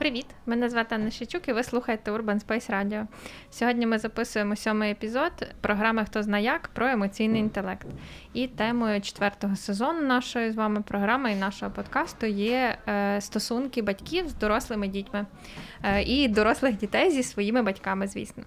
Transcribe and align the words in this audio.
Привіт! 0.00 0.26
Мене 0.50 0.68
звати 0.68 0.94
Анна 0.94 1.10
Шичук 1.10 1.48
і 1.48 1.52
ви 1.52 1.62
слухаєте 1.62 2.12
Urban 2.12 2.46
Space 2.46 2.70
Radio. 2.70 3.06
Сьогодні 3.50 3.86
ми 3.86 3.98
записуємо 3.98 4.56
сьомий 4.56 4.90
епізод 4.90 5.32
програми 5.60 6.04
Хто 6.04 6.22
зна 6.22 6.38
як 6.38 6.68
про 6.68 6.86
емоційний 6.86 7.40
інтелект. 7.40 7.86
І 8.34 8.46
темою 8.46 9.00
четвертого 9.00 9.56
сезону 9.56 10.00
нашої 10.02 10.50
з 10.50 10.54
вами 10.54 10.82
програми 10.82 11.32
і 11.32 11.34
нашого 11.34 11.72
подкасту 11.72 12.26
є 12.26 12.78
е, 12.88 13.20
стосунки 13.20 13.82
батьків 13.82 14.28
з 14.28 14.34
дорослими 14.34 14.88
дітьми 14.88 15.26
е, 15.82 16.02
і 16.02 16.28
дорослих 16.28 16.76
дітей 16.76 17.10
зі 17.10 17.22
своїми 17.22 17.62
батьками, 17.62 18.06
звісно. 18.06 18.44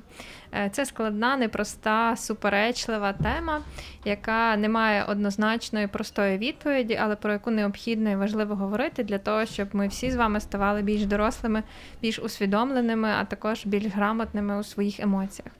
Е, 0.54 0.70
це 0.74 0.86
складна, 0.86 1.38
непроста, 1.38 2.16
суперечлива 2.16 3.14
тема, 3.14 3.62
яка 4.06 4.58
не 4.58 4.70
має 4.70 5.04
однозначної 5.04 5.88
простої 5.88 6.38
відповіді, 6.38 7.00
але 7.02 7.16
про 7.16 7.32
яку 7.32 7.52
необхідно 7.52 8.10
і 8.10 8.16
важливо 8.16 8.56
говорити 8.56 9.04
для 9.04 9.18
того, 9.18 9.46
щоб 9.46 9.68
ми 9.74 9.88
всі 9.88 10.12
з 10.12 10.16
вами 10.16 10.40
ставали 10.40 10.82
більш 10.82 11.06
дорослими, 11.06 11.64
більш 12.02 12.20
усвідомленими, 12.20 13.10
а 13.10 13.26
також 13.26 13.66
більш 13.66 13.86
грамотними 13.86 14.60
у 14.60 14.64
своїх 14.64 15.00
емоціях. 15.00 15.52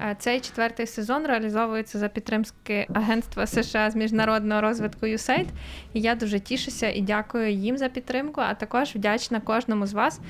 Е, 0.00 0.16
цей 0.18 0.40
четвертий 0.40 0.86
сезон 0.86 1.26
реалізовується 1.26 1.98
за 1.98 2.08
підтримки 2.08 2.86
Агентства 2.94 3.46
США 3.46 3.90
з 3.90 3.96
міжнародного 3.96 4.60
розвитку 4.60 5.06
USAID. 5.06 5.46
І 5.92 6.00
я 6.00 6.14
дуже 6.14 6.40
тішуся 6.40 6.90
і 6.90 7.00
дякую 7.00 7.52
їм 7.52 7.78
за 7.78 7.88
підтримку, 7.88 8.40
а 8.40 8.54
також 8.54 8.94
вдячна 8.94 9.40
кожному 9.40 9.86
з 9.86 9.92
вас, 9.92 10.20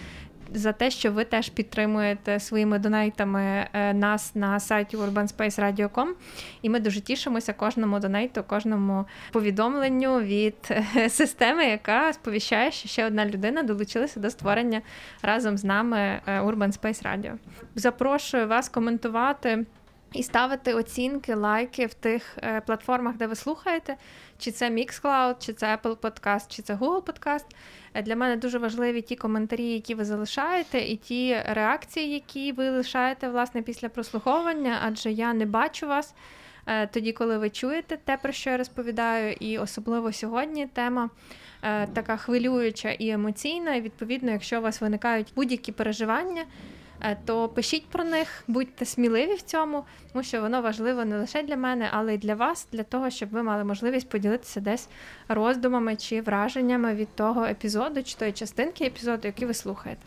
за 0.54 0.72
те, 0.72 0.90
що 0.90 1.12
ви 1.12 1.24
теж 1.24 1.48
підтримуєте 1.48 2.40
своїми 2.40 2.78
донейтами 2.78 3.68
е, 3.72 3.94
нас 3.94 4.34
на 4.34 4.60
сайті 4.60 4.96
urbanspaceradio.com. 4.96 6.08
І 6.62 6.68
ми 6.68 6.80
дуже 6.80 7.00
тішимося 7.00 7.52
кожному 7.52 7.98
донейту, 7.98 8.44
кожному 8.46 9.04
повідомленню 9.32 10.20
від 10.20 10.54
е, 10.70 11.08
системи, 11.08 11.64
яка 11.64 12.12
сповіщає, 12.12 12.70
що 12.70 12.88
ще 12.88 13.06
одна 13.06 13.26
людина 13.26 13.62
долучилася 13.62 14.20
до 14.20 14.30
створення 14.30 14.82
разом 15.22 15.58
з 15.58 15.64
нами 15.64 15.98
е, 15.98 16.40
Urban 16.40 16.78
Space 16.78 17.02
Radio. 17.02 17.32
Запрошую 17.74 18.48
вас 18.48 18.68
коментувати. 18.68 19.64
І 20.12 20.22
ставити 20.22 20.74
оцінки, 20.74 21.34
лайки 21.34 21.86
в 21.86 21.94
тих 21.94 22.38
е, 22.42 22.60
платформах, 22.60 23.16
де 23.16 23.26
ви 23.26 23.34
слухаєте, 23.34 23.96
чи 24.38 24.50
це 24.50 24.70
Mixcloud, 24.70 25.34
чи 25.38 25.52
це 25.52 25.78
Apple 25.82 25.96
Podcast, 25.96 26.46
чи 26.48 26.62
це 26.62 26.74
Google 26.74 27.02
Podcast. 27.02 27.44
Е, 27.94 28.02
для 28.02 28.16
мене 28.16 28.36
дуже 28.36 28.58
важливі 28.58 29.02
ті 29.02 29.16
коментарі, 29.16 29.64
які 29.64 29.94
ви 29.94 30.04
залишаєте, 30.04 30.80
і 30.80 30.96
ті 30.96 31.36
реакції, 31.46 32.14
які 32.14 32.52
ви 32.52 32.70
лишаєте 32.70 33.28
власне 33.28 33.62
після 33.62 33.88
прослуховування, 33.88 34.78
адже 34.82 35.12
я 35.12 35.34
не 35.34 35.46
бачу 35.46 35.86
вас 35.86 36.14
е, 36.66 36.86
тоді, 36.86 37.12
коли 37.12 37.38
ви 37.38 37.50
чуєте 37.50 37.96
те, 37.96 38.16
про 38.16 38.32
що 38.32 38.50
я 38.50 38.56
розповідаю, 38.56 39.36
і 39.40 39.58
особливо 39.58 40.12
сьогодні 40.12 40.66
тема. 40.66 41.10
Така 41.94 42.16
хвилююча 42.16 42.90
і 42.90 43.08
емоційна, 43.08 43.74
і 43.74 43.80
відповідно, 43.80 44.30
якщо 44.30 44.58
у 44.58 44.62
вас 44.62 44.80
виникають 44.80 45.32
будь-які 45.36 45.72
переживання, 45.72 46.42
Е, 46.42 46.46
то 47.24 47.48
пишіть 47.48 47.86
про 47.86 48.04
них, 48.04 48.44
будьте 48.48 48.84
сміливі 48.84 49.34
в 49.34 49.42
цьому, 49.42 49.84
тому 50.12 50.22
що 50.22 50.40
воно 50.40 50.62
важливо 50.62 51.04
не 51.04 51.18
лише 51.18 51.42
для 51.42 51.56
мене, 51.56 51.88
але 51.92 52.14
й 52.14 52.18
для 52.18 52.34
вас, 52.34 52.68
для 52.72 52.82
того, 52.82 53.10
щоб 53.10 53.30
ви 53.30 53.42
мали 53.42 53.64
можливість 53.64 54.08
поділитися 54.08 54.60
десь 54.60 54.88
роздумами 55.28 55.96
чи 55.96 56.20
враженнями 56.20 56.94
від 56.94 57.14
того 57.14 57.44
епізоду, 57.44 58.02
чи 58.02 58.16
тої 58.16 58.32
частинки 58.32 58.84
епізоду, 58.84 59.20
який 59.24 59.46
ви 59.46 59.54
слухаєте. 59.54 60.02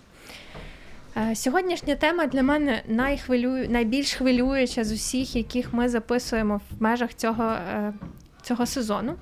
Е, 1.18 1.36
сьогоднішня 1.36 1.96
тема 1.96 2.26
для 2.26 2.44
мене 2.44 2.82
найхвилюю, 2.88 3.70
найбільш 3.70 4.14
хвилююча 4.14 4.84
з 4.84 4.92
усіх, 4.92 5.36
яких 5.36 5.74
ми 5.74 5.90
записуємо 5.90 6.62
в 6.72 6.82
межах 6.84 7.14
цього 7.14 7.44
е, 7.44 7.94
цього 8.42 8.66
сезону, 8.66 9.16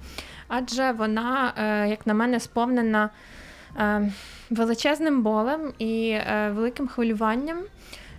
адже 0.48 0.92
вона, 0.92 1.54
як 1.90 2.08
на 2.08 2.14
мене, 2.14 2.40
сповнена 2.40 3.10
величезним 4.50 5.22
болем 5.22 5.74
і 5.80 6.10
е, 6.10 6.52
великим 6.56 6.88
хвилюванням 6.88 7.64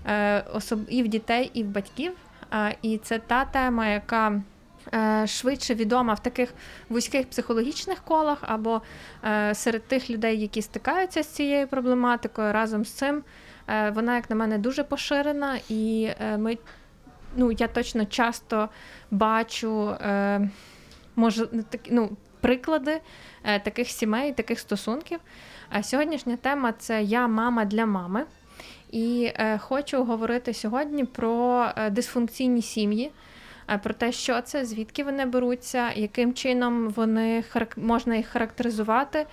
е, 0.07 0.45
і 0.89 1.03
в 1.03 1.09
дітей, 1.09 1.51
і 1.55 1.63
в 1.63 1.67
батьків. 1.67 2.13
І 2.83 2.99
це 2.99 3.19
та 3.19 3.45
тема, 3.45 3.87
яка 3.87 4.43
е, 4.95 5.27
швидше 5.27 5.75
відома 5.75 6.15
в 6.15 6.23
таких 6.23 6.55
вузьких 6.89 7.31
психологічних 7.31 7.99
колах, 8.03 8.39
або 8.41 8.83
серед 9.53 9.89
тих 9.89 10.11
людей, 10.11 10.41
які 10.41 10.63
стикаються 10.63 11.23
з 11.23 11.29
цією 11.29 11.69
проблематикою. 11.69 12.53
Разом 12.53 12.85
з 12.85 12.91
цим 12.91 13.23
вона, 13.93 14.15
як 14.15 14.31
на 14.31 14.37
мене, 14.37 14.59
дуже 14.59 14.85
поширена, 14.85 15.59
і 15.69 16.11
ми, 16.39 16.59
ну, 17.37 17.53
я 17.53 17.69
точно 17.69 18.07
часто 18.07 18.69
бачу 19.11 19.97
може, 21.17 21.49
ну, 21.91 22.17
приклади 22.45 23.01
таких 23.43 23.89
сімей, 23.89 24.33
таких 24.33 24.59
стосунків. 24.59 25.21
А 25.71 25.83
сьогоднішня 25.83 26.37
тема 26.37 26.73
це 26.79 27.03
я 27.03 27.29
мама 27.29 27.65
для 27.65 27.87
мами. 27.87 28.25
І 28.95 29.33
е, 29.35 29.59
хочу 29.59 30.05
говорити 30.05 30.55
сьогодні 30.55 31.05
про 31.05 31.67
е, 31.77 31.91
дисфункційні 31.91 32.63
сім'ї, 32.63 33.07
е, 33.07 33.11
про 33.83 33.95
те, 33.95 34.13
що 34.13 34.41
це, 34.41 34.65
звідки 34.65 35.05
вони 35.05 35.27
беруться, 35.27 35.93
яким 35.93 36.35
чином 36.35 36.89
вони 36.89 37.45
можна 37.77 38.17
їх 38.17 38.27
характеризувати, 38.27 39.27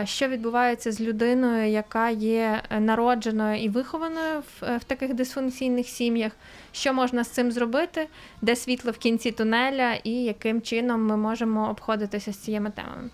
е, 0.00 0.06
що 0.06 0.28
відбувається 0.28 0.92
з 0.92 1.00
людиною, 1.00 1.70
яка 1.70 2.10
є 2.10 2.62
народженою 2.80 3.62
і 3.62 3.68
вихованою 3.68 4.40
в, 4.40 4.76
в 4.76 4.84
таких 4.84 5.14
дисфункційних 5.14 5.88
сім'ях, 5.88 6.32
що 6.72 6.92
можна 6.92 7.24
з 7.24 7.28
цим 7.28 7.52
зробити, 7.52 8.08
де 8.42 8.56
світло 8.56 8.92
в 8.92 8.98
кінці 8.98 9.30
тунеля, 9.30 9.94
і 10.04 10.10
яким 10.10 10.62
чином 10.62 11.06
ми 11.06 11.16
можемо 11.16 11.70
обходитися 11.70 12.32
з 12.32 12.36
цими 12.36 12.70
темами. 12.70 13.10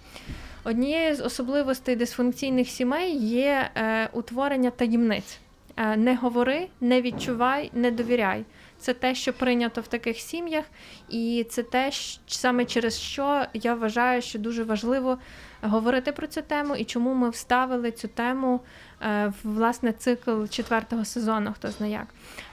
Однією 0.64 1.16
з 1.16 1.20
особливостей 1.20 1.96
дисфункційних 1.96 2.68
сімей 2.68 3.16
є 3.16 3.70
е, 3.74 4.08
утворення 4.12 4.70
таємниць. 4.70 5.38
Е, 5.76 5.96
не 5.96 6.16
говори, 6.16 6.68
не 6.80 7.02
відчувай, 7.02 7.70
не 7.74 7.90
довіряй. 7.90 8.44
Це 8.78 8.94
те, 8.94 9.14
що 9.14 9.32
прийнято 9.32 9.80
в 9.80 9.86
таких 9.86 10.16
сім'ях, 10.16 10.64
і 11.08 11.46
це 11.50 11.62
те, 11.62 11.90
саме 12.26 12.64
через 12.64 13.00
що 13.00 13.44
я 13.54 13.74
вважаю, 13.74 14.22
що 14.22 14.38
дуже 14.38 14.64
важливо 14.64 15.18
говорити 15.62 16.12
про 16.12 16.26
цю 16.26 16.42
тему 16.42 16.76
і 16.76 16.84
чому 16.84 17.14
ми 17.14 17.30
вставили 17.30 17.92
цю 17.92 18.08
тему 18.08 18.60
е, 19.02 19.32
в 19.44 19.54
власне 19.54 19.92
цикл 19.92 20.44
четвертого 20.50 21.04
сезону. 21.04 21.52
Хто 21.56 21.70
знає 21.70 21.92
як. 21.92 22.06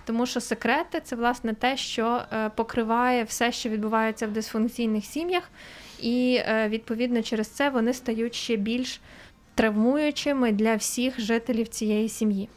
Тому 0.05 0.25
що 0.25 0.41
секрети 0.41 1.01
це 1.03 1.15
власне 1.15 1.53
те, 1.53 1.77
що 1.77 2.21
е, 2.33 2.49
покриває 2.49 3.23
все, 3.23 3.51
що 3.51 3.69
відбувається 3.69 4.27
в 4.27 4.31
дисфункційних 4.31 5.05
сім'ях 5.05 5.43
і 6.01 6.39
е, 6.39 6.69
відповідно 6.69 7.23
через 7.23 7.47
це 7.47 7.69
вони 7.69 7.93
стають 7.93 8.35
ще 8.35 8.55
більш 8.55 9.01
травмуючими 9.55 10.51
для 10.51 10.75
всіх 10.75 11.21
жителів 11.21 11.67
цієї 11.67 12.09
сім'ї. 12.09 12.49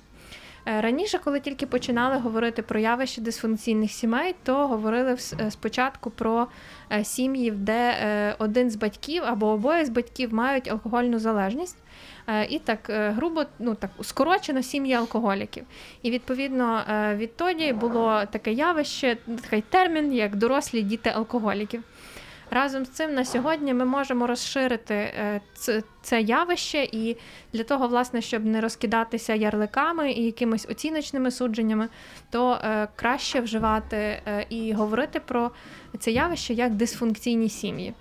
Е, 0.69 0.81
раніше, 0.81 1.19
коли 1.19 1.41
тільки 1.41 1.67
починали 1.67 2.17
говорити 2.17 2.63
про 2.63 2.81
явище 2.81 3.21
дисфункційних 3.21 3.91
сімей, 3.91 4.35
то 4.43 4.69
говорили 4.69 5.17
е, 5.41 5.51
спочатку 5.51 6.11
про 6.11 6.47
сім'ї, 7.03 7.51
де 7.51 7.95
один 8.39 8.71
з 8.71 8.77
батьків 8.77 9.23
або 9.27 9.47
обоє 9.47 9.85
з 9.85 9.89
батьків 9.89 10.35
мають 10.35 10.69
алкогольну 10.69 11.19
залежність. 11.19 11.77
І 12.49 12.59
так 12.59 12.79
грубо, 12.91 13.45
ну 13.59 13.75
так 13.75 13.91
скорочено 14.03 14.63
сім'ї 14.63 14.95
алкоголіків. 14.95 15.65
І 16.03 16.11
відповідно 16.11 16.83
відтоді 17.15 17.73
було 17.73 18.23
таке 18.31 18.53
явище, 18.53 19.17
такий 19.43 19.61
термін, 19.61 20.13
як 20.13 20.37
дорослі 20.37 20.83
діти 20.83 21.11
алкоголіків. 21.11 21.83
Разом 22.51 22.85
з 22.85 22.89
цим 22.89 23.15
на 23.15 23.25
сьогодні 23.25 23.75
ми 23.75 23.85
можемо 23.85 24.27
розширити 24.27 24.95
е, 24.95 25.41
це, 26.03 26.21
явище, 26.21 26.89
і 26.93 27.17
для 27.53 27.65
того, 27.65 27.89
власне, 27.89 28.23
щоб 28.23 28.45
не 28.45 28.61
розкидатися 28.61 29.35
ярликами 29.35 30.13
і 30.13 30.25
якимись 30.25 30.67
оціночними 30.71 31.31
судженнями, 31.31 31.89
то 32.31 32.53
е, 32.53 32.89
краще 32.97 33.41
вживати 33.41 33.97
е, 33.97 34.47
і 34.49 34.73
говорити 34.73 35.21
про 35.21 35.51
це 35.99 36.11
явище 36.11 36.55
як 36.55 36.75
дисфункційні 36.75 37.49
сім'ї. 37.49 37.95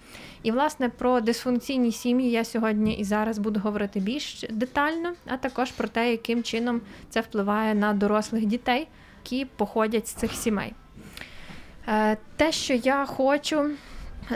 І, 0.43 0.51
власне, 0.51 0.89
про 0.89 1.21
дисфункційні 1.21 1.91
сім'ї 1.91 2.31
я 2.31 2.43
сьогодні 2.43 2.93
і 2.93 3.03
зараз 3.03 3.37
буду 3.37 3.59
говорити 3.59 3.99
більш 3.99 4.45
детально, 4.49 5.13
а 5.27 5.37
також 5.37 5.71
про 5.71 5.87
те, 5.87 6.11
яким 6.11 6.43
чином 6.43 6.81
це 7.09 7.21
впливає 7.21 7.75
на 7.75 7.93
дорослих 7.93 8.45
дітей, 8.45 8.87
які 9.23 9.45
походять 9.45 10.07
з 10.07 10.11
цих 10.11 10.31
сімей. 10.31 10.73
Те, 12.35 12.51
що 12.51 12.73
я 12.73 13.05
хочу 13.05 13.71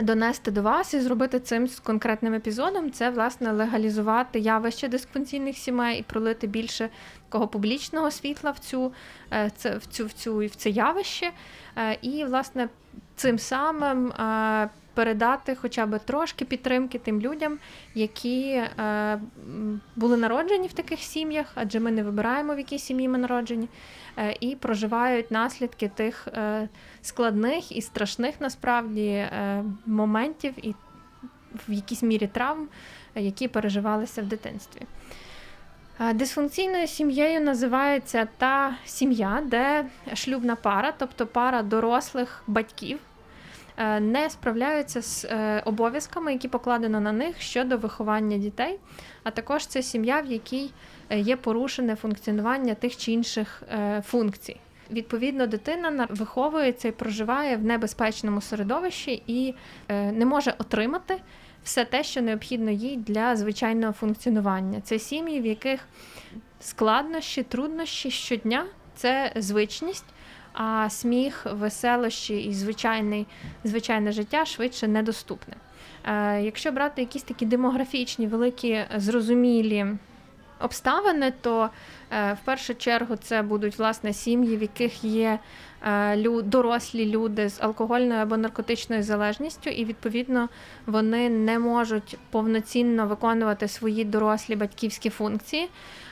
донести 0.02 0.50
до 0.50 0.62
вас 0.62 0.94
і 0.94 1.00
зробити 1.00 1.40
цим 1.40 1.68
з 1.68 1.80
конкретним 1.80 2.34
епізодом, 2.34 2.90
це 2.90 3.10
власне 3.10 3.52
легалізувати 3.52 4.38
явище 4.38 4.88
дисфункційних 4.88 5.56
сімей 5.56 6.00
і 6.00 6.02
пролити 6.02 6.46
більше 6.46 6.88
такого 7.28 7.48
публічного 7.48 8.10
світла 8.10 8.50
в 8.50 8.58
цю 8.58 8.92
е, 9.32 9.50
в 9.64 9.86
цю 9.86 10.06
в 10.06 10.12
цю 10.12 10.38
в 10.38 10.54
це 10.54 10.70
явище, 10.70 11.30
е, 11.76 11.98
і 12.02 12.24
власне 12.24 12.68
цим 13.16 13.38
самим 13.38 14.08
е, 14.08 14.68
передати 14.94 15.54
хоча 15.54 15.86
б 15.86 15.98
трошки 15.98 16.44
підтримки 16.44 16.98
тим 16.98 17.20
людям, 17.20 17.58
які 17.94 18.62
були 19.96 20.16
народжені 20.16 20.68
в 20.68 20.72
таких 20.72 21.00
сім'ях, 21.00 21.46
адже 21.54 21.80
ми 21.80 21.90
не 21.90 22.02
вибираємо 22.02 22.54
в 22.54 22.58
якій 22.58 22.78
сім'ї 22.78 23.08
ми 23.08 23.18
народжені. 23.18 23.68
Е, 24.20 24.36
і 24.40 24.56
проживають 24.56 25.30
наслідки 25.30 25.88
тих 25.88 26.28
е, 26.28 26.68
складних 27.02 27.76
і 27.76 27.82
страшних 27.82 28.34
насправді 28.40 29.06
е, 29.06 29.64
моментів 29.86 30.54
і 30.62 30.74
в 31.68 31.72
якійсь 31.72 32.02
мірі 32.02 32.26
травм, 32.26 32.68
які 33.14 33.48
переживалися 33.48 34.22
в 34.22 34.26
дитинстві. 34.26 34.80
Дисфункційною 36.14 36.86
сім'єю 36.86 37.40
називається 37.40 38.28
та 38.38 38.76
сім'я, 38.84 39.42
де 39.44 39.84
шлюбна 40.14 40.56
пара, 40.56 40.92
тобто 40.98 41.26
пара 41.26 41.62
дорослих 41.62 42.42
батьків, 42.46 42.98
не 44.00 44.30
справляються 44.30 45.02
з 45.02 45.26
обов'язками, 45.64 46.32
які 46.32 46.48
покладено 46.48 47.00
на 47.00 47.12
них 47.12 47.40
щодо 47.40 47.76
виховання 47.76 48.38
дітей, 48.38 48.78
а 49.22 49.30
також 49.30 49.66
це 49.66 49.82
сім'я, 49.82 50.20
в 50.20 50.26
якій 50.26 50.70
Е, 51.10 51.18
є 51.18 51.36
порушене 51.36 51.96
функціонування 51.96 52.74
тих 52.74 52.96
чи 52.96 53.12
інших 53.12 53.62
е, 53.72 54.02
функцій. 54.06 54.56
Відповідно, 54.90 55.46
дитина 55.46 56.06
виховується 56.10 56.88
і 56.88 56.92
проживає 56.92 57.56
в 57.56 57.64
небезпечному 57.64 58.40
середовищі 58.40 59.22
і 59.26 59.54
е, 59.88 60.12
не 60.12 60.26
може 60.26 60.54
отримати 60.58 61.16
все 61.64 61.84
те, 61.84 62.04
що 62.04 62.22
необхідно 62.22 62.70
їй 62.70 62.96
для 62.96 63.36
звичайного 63.36 63.92
функціонування. 63.92 64.80
Це 64.80 64.98
сім'ї, 64.98 65.40
в 65.40 65.46
яких 65.46 65.80
складнощі, 66.60 67.42
труднощі 67.42 68.10
щодня 68.10 68.66
це 68.94 69.32
звичність, 69.36 70.04
а 70.52 70.90
сміх, 70.90 71.46
веселощі 71.52 72.40
і 72.42 72.52
звичайний, 72.52 73.26
звичайне 73.64 74.12
життя 74.12 74.44
швидше 74.44 74.88
недоступне. 74.88 75.54
Якщо 76.42 76.72
брати 76.72 77.00
якісь 77.02 77.22
такі 77.22 77.46
демографічні, 77.46 78.26
великі 78.26 78.84
зрозумілі 78.96 79.86
обставини, 80.60 81.32
то 81.40 81.70
е, 82.10 82.32
в 82.32 82.44
першу 82.44 82.74
чергу 82.74 83.16
це 83.16 83.42
будуть 83.42 83.78
власне 83.78 84.12
сім'ї, 84.12 84.56
в 84.56 84.62
яких 84.62 85.04
є 85.04 85.38
е, 85.86 86.16
дорослі 86.42 87.06
люди 87.06 87.48
з 87.48 87.62
алкогольною 87.62 88.20
або 88.20 88.36
наркотичною 88.36 89.02
залежністю, 89.02 89.70
і 89.70 89.84
відповідно 89.84 90.48
вони 90.86 91.30
не 91.30 91.58
можуть 91.58 92.18
повноцінно 92.30 93.06
виконувати 93.06 93.68
свої 93.68 94.04
дорослі 94.04 94.56
батьківські 94.56 95.10
функції 95.10 95.68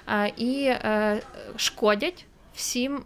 е, 0.09 0.33
і 0.37 0.73
шкодять 1.57 2.27
всім, 2.55 3.03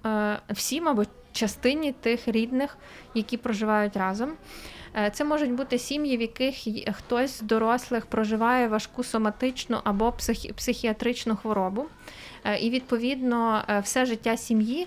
всім 0.51 0.89
або 0.89 1.05
частині 1.33 1.93
тих 1.93 2.29
рідних, 2.29 2.77
які 3.15 3.37
проживають 3.37 3.97
разом. 3.97 4.33
Е, 4.97 5.11
це 5.11 5.25
можуть 5.25 5.53
бути 5.53 5.79
сім'ї, 5.79 6.17
в 6.17 6.21
яких 6.21 6.55
хтось 6.93 7.39
з 7.39 7.41
дорослих 7.41 8.07
проживає 8.07 8.69
важку 8.69 9.05
соматичну 9.05 9.79
або 9.85 10.13
психіатричну 10.57 11.37
хворобу. 11.37 11.87
Е, 12.45 12.59
і 12.59 12.71
відповідно 12.71 13.65
е, 13.69 13.81
все 13.81 14.07
життя 14.07 14.37
сім'ї 14.37 14.87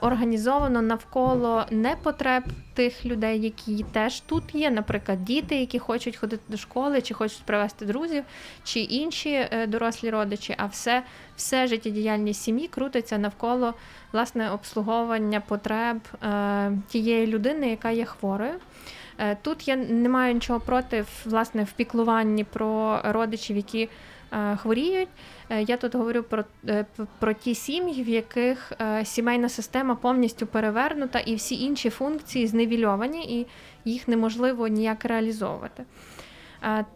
організовано 0.00 0.82
навколо 0.82 1.66
непотреб 1.70 2.44
тих 2.74 3.06
людей, 3.06 3.40
які 3.40 3.84
теж 3.92 4.20
тут 4.20 4.54
є, 4.54 4.70
наприклад, 4.70 5.24
діти, 5.24 5.56
які 5.56 5.78
хочуть 5.78 6.16
ходити 6.16 6.42
до 6.48 6.56
школи, 6.56 7.02
чи 7.02 7.14
хочуть 7.14 7.42
привезти 7.42 7.86
друзів, 7.86 8.24
чи 8.64 8.80
інші 8.80 9.48
дорослі 9.68 10.10
родичі. 10.10 10.54
А 10.58 10.66
все 10.66 11.02
все 11.36 11.66
життєдіяльність 11.66 12.42
сім'ї 12.42 12.68
крутиться 12.68 13.18
навколо 13.18 13.74
власне 14.12 14.50
обслуговування 14.50 15.40
потреб 15.40 16.00
тієї 16.88 17.26
людини, 17.26 17.70
яка 17.70 17.90
є 17.90 18.04
хворою. 18.04 18.54
Е, 19.18 19.36
тут 19.42 19.68
я 19.68 19.76
не 19.76 20.08
маю 20.08 20.34
нічого 20.34 20.60
проти 20.60 21.04
власне 21.24 21.64
в 21.64 21.72
піклуванні 21.72 22.44
про 22.44 23.00
родичів, 23.04 23.56
які 23.56 23.88
е, 24.32 24.56
хворіють. 24.56 25.08
Е, 25.50 25.62
я 25.62 25.76
тут 25.76 25.94
говорю 25.94 26.22
про 26.22 26.44
про 27.18 27.32
ті 27.32 27.54
сім'ї, 27.54 28.02
в 28.02 28.08
яких 28.08 28.72
сімейна 29.04 29.48
система 29.48 29.94
повністю 29.94 30.46
перевернута, 30.46 31.18
і 31.18 31.34
всі 31.34 31.62
інші 31.62 31.90
функції 31.90 32.46
зневільовані, 32.46 33.40
і 33.40 33.46
їх 33.84 34.08
неможливо 34.08 34.68
ніяк 34.68 35.04
реалізовувати. 35.04 35.84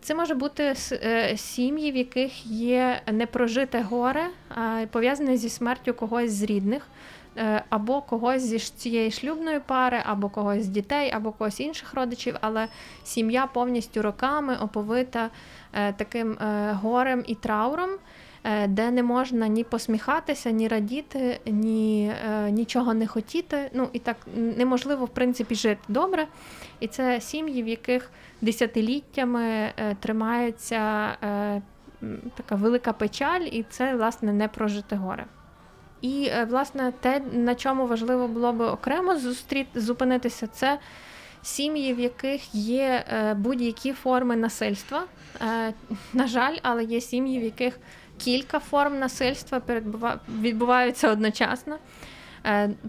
Це 0.01 0.15
може 0.15 0.35
бути 0.35 0.75
сім'ї, 1.37 1.93
в 1.93 1.97
яких 1.97 2.47
є 2.47 3.03
непрожите 3.13 3.83
горе, 3.83 4.27
пов'язане 4.91 5.37
зі 5.37 5.49
смертю 5.49 5.95
когось 5.95 6.31
з 6.31 6.43
рідних. 6.43 6.89
Е, 7.39 7.63
або 7.69 8.03
когось 8.03 8.43
зі 8.43 8.59
цієї 8.59 9.11
шлюбної 9.11 9.61
пари, 9.61 10.03
або 10.05 10.29
когось 10.29 10.63
з 10.63 10.69
дітей, 10.69 11.11
або 11.11 11.33
когось 11.33 11.61
інших 11.61 11.95
родичів, 11.95 12.37
але 12.41 12.69
сім'я 13.05 13.47
повністю 13.47 14.03
роками 14.03 14.57
оповита 14.57 15.31
е, 15.73 15.93
таким 15.93 16.33
е, 16.33 16.73
горем 16.83 17.25
і 17.27 17.35
трауром. 17.35 17.91
Де 18.69 18.91
не 18.91 19.03
можна 19.03 19.49
ні 19.49 19.65
посміхатися, 19.65 20.51
ні 20.51 20.69
радіти, 20.69 21.41
ні 21.47 22.13
нічого 22.51 22.95
не 22.95 23.07
хотіти. 23.07 23.71
Ну 23.75 23.89
і 23.93 23.99
так 23.99 24.17
неможливо 24.37 25.05
в 25.05 25.09
принципі 25.09 25.55
жити 25.55 25.81
добре. 25.89 26.27
І 26.81 26.87
це 26.87 27.21
сім'ї, 27.21 27.63
в 27.63 27.69
яких 27.69 28.11
десятиліттями 28.41 29.73
тримається 30.01 31.11
така 32.35 32.55
велика 32.55 32.93
печаль, 32.93 33.41
і 33.41 33.65
це 33.71 33.95
власне 33.95 34.33
не 34.33 34.49
прожите 34.49 34.97
горе. 34.97 35.27
І, 36.01 36.29
е, 36.33 36.45
власне, 36.45 36.93
те, 37.01 37.21
на 37.33 37.55
чому 37.55 37.87
важливо 37.87 38.29
було 38.29 38.53
би 38.53 38.67
окремо 38.67 39.19
зустріти, 39.19 39.81
зупинитися, 39.81 40.47
це 40.47 40.79
сім'ї, 41.43 41.95
в 41.95 42.01
яких 42.01 42.55
є 42.55 43.05
е, 43.09 43.35
будь-які 43.35 43.93
форми 43.93 44.37
насильства. 44.37 45.05
Е, 45.41 45.73
на 46.13 46.27
жаль, 46.27 46.57
але 46.63 46.85
є 46.85 47.01
сім'ї, 47.01 47.41
в 47.41 47.43
яких 47.43 47.79
кілька 48.19 48.59
форм 48.59 48.99
насильства 48.99 49.63
відбуваються 50.41 51.11
одночасно. 51.11 51.79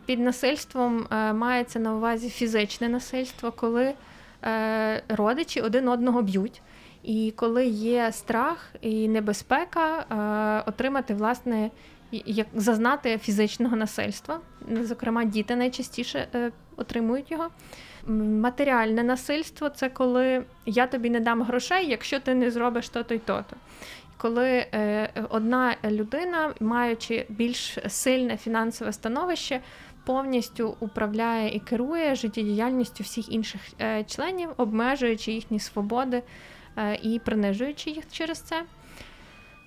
Під 0.05 0.19
насильством 0.19 1.07
мається 1.33 1.79
на 1.79 1.95
увазі 1.95 2.29
фізичне 2.29 2.89
насильство, 2.89 3.51
коли 3.51 3.93
родичі 5.09 5.61
один 5.61 5.87
одного 5.87 6.21
б'ють. 6.21 6.61
І 7.03 7.33
коли 7.35 7.65
є 7.65 8.11
страх 8.11 8.69
і 8.81 9.07
небезпека 9.07 10.05
отримати 10.67 11.13
власне 11.13 11.69
як 12.11 12.47
зазнати 12.55 13.17
фізичного 13.17 13.75
насильства. 13.75 14.39
Зокрема, 14.81 15.23
діти 15.23 15.55
найчастіше 15.55 16.27
е, 16.35 16.51
отримують 16.75 17.31
його. 17.31 17.49
Матеріальне 18.41 19.03
насильство 19.03 19.69
це 19.69 19.89
коли 19.89 20.43
я 20.65 20.87
тобі 20.87 21.09
не 21.09 21.19
дам 21.19 21.41
грошей, 21.41 21.87
якщо 21.89 22.19
ти 22.19 22.35
не 22.35 22.51
зробиш 22.51 22.89
то-то 22.89 23.13
й 23.13 23.19
то-то. 23.19 23.55
Коли 24.21 24.49
е, 24.49 25.09
одна 25.29 25.75
людина, 25.83 26.53
маючи 26.59 27.25
більш 27.29 27.77
сильне 27.87 28.37
фінансове 28.37 28.93
становище, 28.93 29.61
повністю 30.05 30.75
управляє 30.79 31.55
і 31.55 31.59
керує 31.59 32.15
життєдіяльністю 32.15 33.03
всіх 33.03 33.31
інших 33.31 33.61
е, 33.81 34.03
членів, 34.03 34.49
обмежуючи 34.57 35.31
їхні 35.31 35.59
свободи 35.59 36.23
і 37.03 37.19
принижуючи 37.25 37.89
їх 37.89 38.03
через 38.11 38.39
це. 38.39 38.63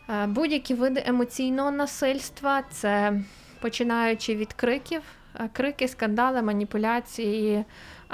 Е, 0.09 0.27
будь-які 0.27 0.75
види 0.75 1.03
емоційного 1.07 1.71
насильства, 1.71 2.63
це 2.71 3.21
починаючи 3.61 4.37
від 4.37 4.53
криків, 4.53 5.03
е, 5.35 5.49
крики, 5.53 5.89
скандали, 5.89 6.43
маніпуляції, 6.43 7.65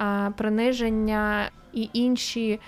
е, 0.00 0.32
приниження 0.36 1.50
і 1.72 1.90
інші 1.92 2.60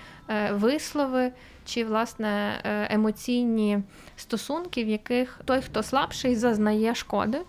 вислови, 0.51 1.31
чи 1.65 1.85
власне 1.85 2.61
емоційні 2.89 3.79
стосунки, 4.15 4.83
в 4.83 4.87
яких 4.87 5.39
той, 5.45 5.61
хто 5.61 5.83
слабший, 5.83 6.35
зазнає 6.35 6.95
шкоди. 6.95 7.41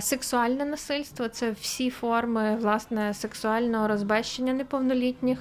Сексуальне 0.00 0.64
насильство 0.64 1.28
це 1.28 1.50
всі 1.50 1.90
форми 1.90 2.56
власне 2.56 3.14
сексуального 3.14 3.88
розбещення 3.88 4.52
неповнолітніх, 4.52 5.38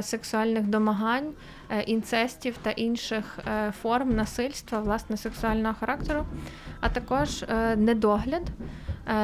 сексуальних 0.00 0.66
домагань. 0.66 1.32
Е, 1.72 1.82
інцестів 1.82 2.56
та 2.62 2.70
інших 2.70 3.38
е, 3.46 3.72
форм 3.82 4.16
насильства 4.16 4.80
власне 4.80 5.16
сексуального 5.16 5.74
характеру, 5.80 6.26
а 6.80 6.88
також 6.88 7.42
е, 7.42 7.76
недогляд. 7.76 8.42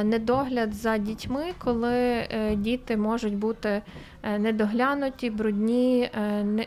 Недогляд 0.05 0.75
за 0.75 0.99
дітьми, 0.99 1.45
коли 1.59 2.27
діти 2.57 2.97
можуть 2.97 3.37
бути 3.37 3.83
недоглянуті, 4.39 5.31
брудні, 5.31 6.11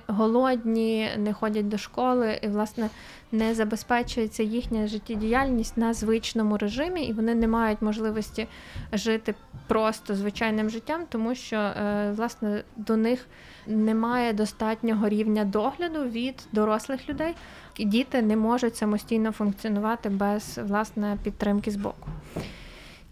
голодні, 0.07 1.09
не 1.17 1.33
ходять 1.33 1.67
до 1.67 1.77
школи 1.77 2.39
і, 2.43 2.47
власне, 2.47 2.89
не 3.31 3.55
забезпечується 3.55 4.43
їхня 4.43 4.87
життєдіяльність 4.87 5.77
на 5.77 5.93
звичному 5.93 6.57
режимі, 6.57 7.03
і 7.03 7.13
вони 7.13 7.35
не 7.35 7.47
мають 7.47 7.81
можливості 7.81 8.47
жити 8.93 9.35
просто 9.67 10.15
звичайним 10.15 10.69
життям, 10.69 11.01
тому 11.09 11.35
що 11.35 11.71
власне 12.15 12.63
до 12.75 12.97
них 12.97 13.27
немає 13.67 14.33
достатнього 14.33 15.09
рівня 15.09 15.45
догляду 15.45 16.03
від 16.03 16.35
дорослих 16.51 17.09
людей. 17.09 17.35
і 17.77 17.85
Діти 17.85 18.21
не 18.21 18.35
можуть 18.35 18.75
самостійно 18.75 19.31
функціонувати 19.31 20.09
без 20.09 20.59
власне 20.63 21.17
підтримки 21.23 21.71
з 21.71 21.75
боку. 21.75 22.09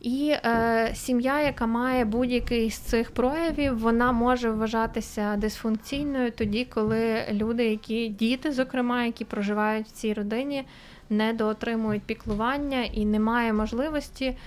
І 0.02 0.36
е, 0.46 0.92
сім'я, 0.96 1.42
яка 1.42 1.66
має 1.66 2.06
будь-який 2.06 2.72
з 2.72 2.78
цих 2.78 3.12
проявів, 3.12 3.80
вона 3.80 4.12
може 4.12 4.52
вважатися 4.52 5.36
дисфункційною 5.36 6.32
тоді, 6.32 6.66
коли 6.66 7.24
люди, 7.32 7.66
які 7.66 8.08
діти, 8.08 8.52
зокрема, 8.52 9.04
які 9.04 9.26
проживають 9.26 9.88
в 9.88 9.92
цій 9.92 10.14
родині, 10.14 10.66
недоотримують 11.10 12.04
піклування 12.04 12.84
і 12.84 13.06
немає 13.06 13.54
можливості 13.54 14.38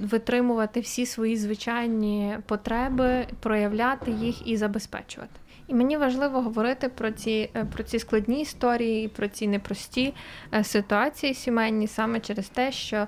витримувати 0.00 0.80
всі 0.80 1.06
свої 1.06 1.36
звичайні 1.36 2.36
потреби, 2.46 3.26
проявляти 3.40 4.10
їх 4.10 4.48
і 4.48 4.56
забезпечувати. 4.56 5.41
І 5.68 5.74
мені 5.74 5.96
важливо 5.96 6.40
говорити 6.40 6.88
про 6.88 7.10
ці 7.10 7.50
е, 7.56 7.64
про 7.64 7.82
ці 7.82 7.98
складні 7.98 8.40
історії, 8.40 9.08
про 9.08 9.28
ці 9.28 9.48
непрості 9.48 10.14
е, 10.54 10.64
ситуації 10.64 11.34
сімейні 11.34 11.86
саме 11.86 12.20
через 12.20 12.48
те, 12.48 12.72
що 12.72 13.06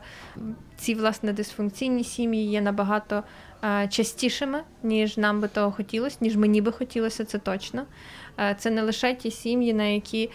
ці 0.76 0.94
власне 0.94 1.32
дисфункційні 1.32 2.04
сім'ї 2.04 2.50
є 2.50 2.60
набагато 2.60 3.22
е, 3.64 3.88
частішими, 3.88 4.60
ніж 4.82 5.16
нам 5.16 5.40
би 5.40 5.48
того 5.48 5.72
хотілося, 5.72 6.16
ніж 6.20 6.36
мені 6.36 6.60
би 6.60 6.72
хотілося, 6.72 7.24
це 7.24 7.38
точно. 7.38 7.86
Це 8.58 8.70
не 8.70 8.82
лише 8.82 9.14
ті 9.14 9.30
сім'ї, 9.30 9.74
на 9.74 9.84
які 9.84 10.30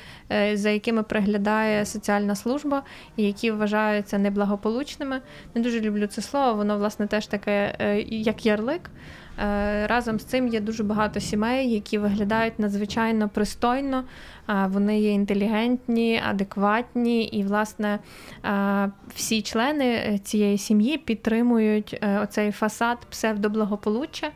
за 0.54 0.70
якими 0.70 1.04
приглядає 1.04 1.86
соціальна 1.86 2.36
служба, 2.36 2.84
і 3.18 3.24
які 3.24 3.52
вважаються 3.52 4.18
неблагополучними. 4.18 5.22
Не 5.56 5.62
дуже 5.62 5.80
люблю 5.80 6.08
це 6.08 6.22
слово, 6.22 6.54
воно 6.54 6.78
власне 6.78 7.08
теж 7.08 7.28
таке, 7.28 7.76
як 8.10 8.46
ярлик. 8.46 8.90
Е, 9.40 9.88
разом 9.88 10.20
з 10.20 10.24
цим 10.24 10.48
є 10.48 10.60
дуже 10.60 10.84
багато 10.84 11.20
сімей, 11.20 11.74
які 11.74 11.98
виглядають 11.98 12.60
надзвичайно 12.60 13.30
пристойно. 13.30 14.04
Вони 14.68 15.00
є 15.00 15.12
інтелігентні, 15.12 16.22
адекватні, 16.30 17.24
і, 17.24 17.44
власне, 17.44 18.00
всі 19.16 19.42
члени 19.42 19.86
е, 19.86 20.20
цієї 20.24 20.58
сім'ї 20.58 20.98
підтримують 20.98 22.00
е, 22.02 22.20
оцей 22.20 22.52
фасад 22.52 22.98
псевдоблагополуччя. 23.10 24.32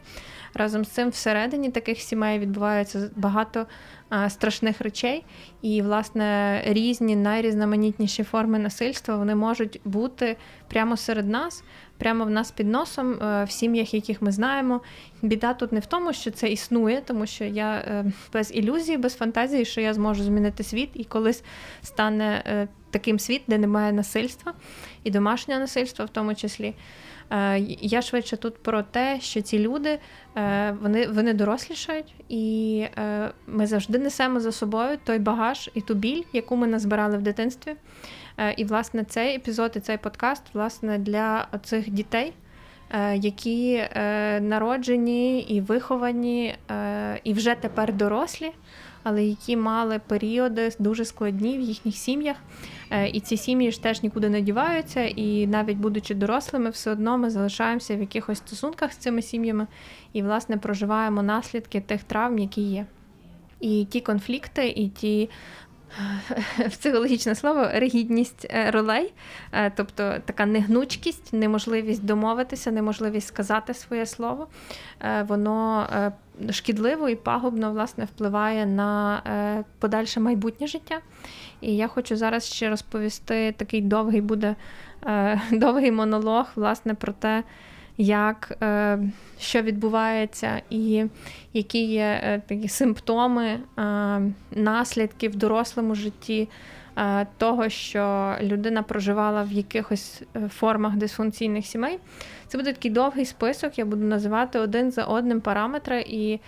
Разом 0.54 0.86
з 0.86 0.90
цим 0.90 1.10
всередині 1.10 1.72
таких 1.72 2.00
сімей 2.00 2.40
відбувається 2.40 3.10
багато 3.16 3.66
страшних 4.30 4.82
речей, 4.82 5.26
і, 5.62 5.82
власне, 5.82 6.62
різні 6.66 7.16
найрізноманітніші 7.16 8.24
форми 8.24 8.60
насильства 8.60 9.18
вони 9.18 9.36
можуть 9.36 9.82
бути 9.86 10.38
прямо 10.68 10.98
серед 10.98 11.30
нас, 11.30 11.64
прямо 11.98 12.26
в 12.26 12.30
нас 12.30 12.52
під 12.52 12.68
носом, 12.68 13.14
е, 13.14 13.44
в 13.44 13.52
сім'ях, 13.52 13.94
яких 13.94 14.22
ми 14.22 14.32
знаємо. 14.32 14.82
Біда 15.22 15.54
тут 15.54 15.72
не 15.72 15.80
в 15.80 15.86
тому, 15.86 16.14
що 16.14 16.32
це 16.32 16.50
існує, 16.50 17.02
тому 17.02 17.26
що 17.26 17.44
я 17.44 17.74
е, 17.74 18.12
без 18.34 18.56
ілюзії, 18.56 18.98
без 18.98 19.16
фантазії, 19.16 19.66
що 19.66 19.82
я 19.82 19.94
зможу 19.94 20.24
змінити 20.24 20.64
світ 20.64 20.90
і 20.94 21.04
колись 21.04 21.44
стане 21.82 22.44
е, 22.46 22.68
таким 22.92 23.20
світ, 23.20 23.42
де 23.48 23.58
немає 23.58 23.92
насильства 23.92 24.54
і 25.04 25.12
домашнього 25.12 25.60
насильства, 25.60 26.06
в 26.06 26.10
тому 26.10 26.36
числі. 26.36 26.74
Я 27.82 28.02
швидше 28.02 28.38
тут 28.38 28.64
про 28.64 28.84
те, 28.84 29.20
що 29.22 29.42
ці 29.42 29.60
люди 29.60 30.00
вони 30.82 31.08
вони 31.08 31.34
дорослішають, 31.34 32.16
і 32.30 32.86
ми 33.48 33.68
завжди 33.68 34.00
несемо 34.00 34.40
за 34.40 34.52
собою 34.52 34.98
той 35.04 35.20
багаж 35.20 35.70
і 35.74 35.82
ту 35.82 35.94
біль, 35.94 36.24
яку 36.34 36.56
ми 36.56 36.68
назбирали 36.68 37.18
в 37.18 37.22
дитинстві. 37.22 37.76
Е, 38.38 38.54
і, 38.58 38.64
власне, 38.64 39.04
цей 39.04 39.36
епізод 39.36 39.72
і 39.76 39.80
цей 39.80 39.98
подкаст 39.98 40.44
власне, 40.54 40.98
для 40.98 41.48
цих 41.64 41.90
дітей, 41.90 42.34
е, 42.90 43.18
які 43.18 43.74
е, 43.74 44.40
народжені 44.40 45.40
і 45.40 45.62
виховані, 45.62 46.56
і 47.24 47.34
вже 47.34 47.56
тепер 47.56 47.94
дорослі, 47.94 48.52
але 49.04 49.24
які 49.24 49.58
мали 49.58 50.00
періоди 50.08 50.72
дуже 50.80 51.06
складні 51.06 51.58
в 51.58 51.62
їхніх 51.62 51.96
сім'ях. 51.96 52.38
І 53.14 53.20
ці 53.20 53.38
сім'ї 53.38 53.72
ж 53.72 53.84
теж 53.84 54.04
нікуди 54.04 54.30
не 54.30 54.42
діваються, 54.42 55.04
і 55.04 55.48
навіть 55.48 55.78
будучи 55.78 56.16
дорослими, 56.16 56.70
все 56.70 56.92
одно 56.92 57.18
ми 57.18 57.30
залишаємося 57.30 57.96
в 57.96 58.00
якихось 58.00 58.38
стосунках 58.38 58.94
з 58.94 58.98
цими 58.98 59.22
сім'ями 59.22 59.68
і, 60.14 60.22
власне, 60.22 60.58
проживаємо 60.58 61.24
наслідки 61.24 61.82
тих 61.82 62.04
травм, 62.04 62.40
які 62.40 62.62
є. 62.62 62.86
І 63.60 63.86
ті 63.86 64.02
конфлікти, 64.02 64.68
і 64.68 64.90
ті 64.90 65.30
психологічне 66.70 67.36
слово 67.36 67.68
ригідність 67.74 68.48
е, 68.50 68.72
ролей, 68.72 69.14
е, 69.52 69.72
тобто 69.76 70.16
така 70.26 70.46
негнучкість, 70.46 71.34
неможливість 71.34 72.06
домовитися, 72.06 72.72
неможливість 72.72 73.28
сказати 73.28 73.74
своє 73.74 74.06
слово, 74.06 74.48
е, 75.02 75.24
воно 75.24 75.88
шкідливо 76.52 77.10
і 77.10 77.16
пагубно 77.16 77.72
власне 77.72 78.06
впливає 78.06 78.66
на 78.66 79.64
подальше 79.80 80.20
майбутнє 80.20 80.68
життя. 80.68 81.00
І 81.62 81.76
я 81.76 81.88
хочу 81.88 82.16
зараз 82.16 82.46
ще 82.46 82.70
розповісти 82.70 83.52
такий 83.58 83.82
довгий 83.82 84.22
буде 84.22 84.56
довгий 85.52 85.92
монолог, 85.92 86.46
власне, 86.56 86.94
про 86.94 87.14
те 87.14 87.44
як 87.98 88.58
е, 88.62 89.00
що 89.40 89.62
відбувається, 89.62 90.62
і 90.70 91.06
які 91.54 91.86
є 91.86 92.22
е, 92.24 92.42
такі 92.48 92.68
симптоми, 92.68 93.46
е, 93.46 93.60
наслідки 94.52 95.30
в 95.30 95.36
дорослому 95.36 95.96
житті 95.96 96.50
того, 97.38 97.70
що 97.70 98.36
людина 98.42 98.84
проживала 98.84 99.44
в 99.44 99.52
якихось 99.52 100.22
формах 100.50 100.96
дисфункційних 100.96 101.66
сімей. 101.66 102.00
Це 102.48 102.58
буде 102.58 102.74
такий 102.74 102.92
довгий 102.92 103.26
список, 103.26 103.78
я 103.78 103.86
буду 103.86 104.06
називати 104.06 104.60
один 104.60 104.92
за 104.92 105.04
одним 105.04 105.42
параметри 105.42 106.02
і 106.08 106.40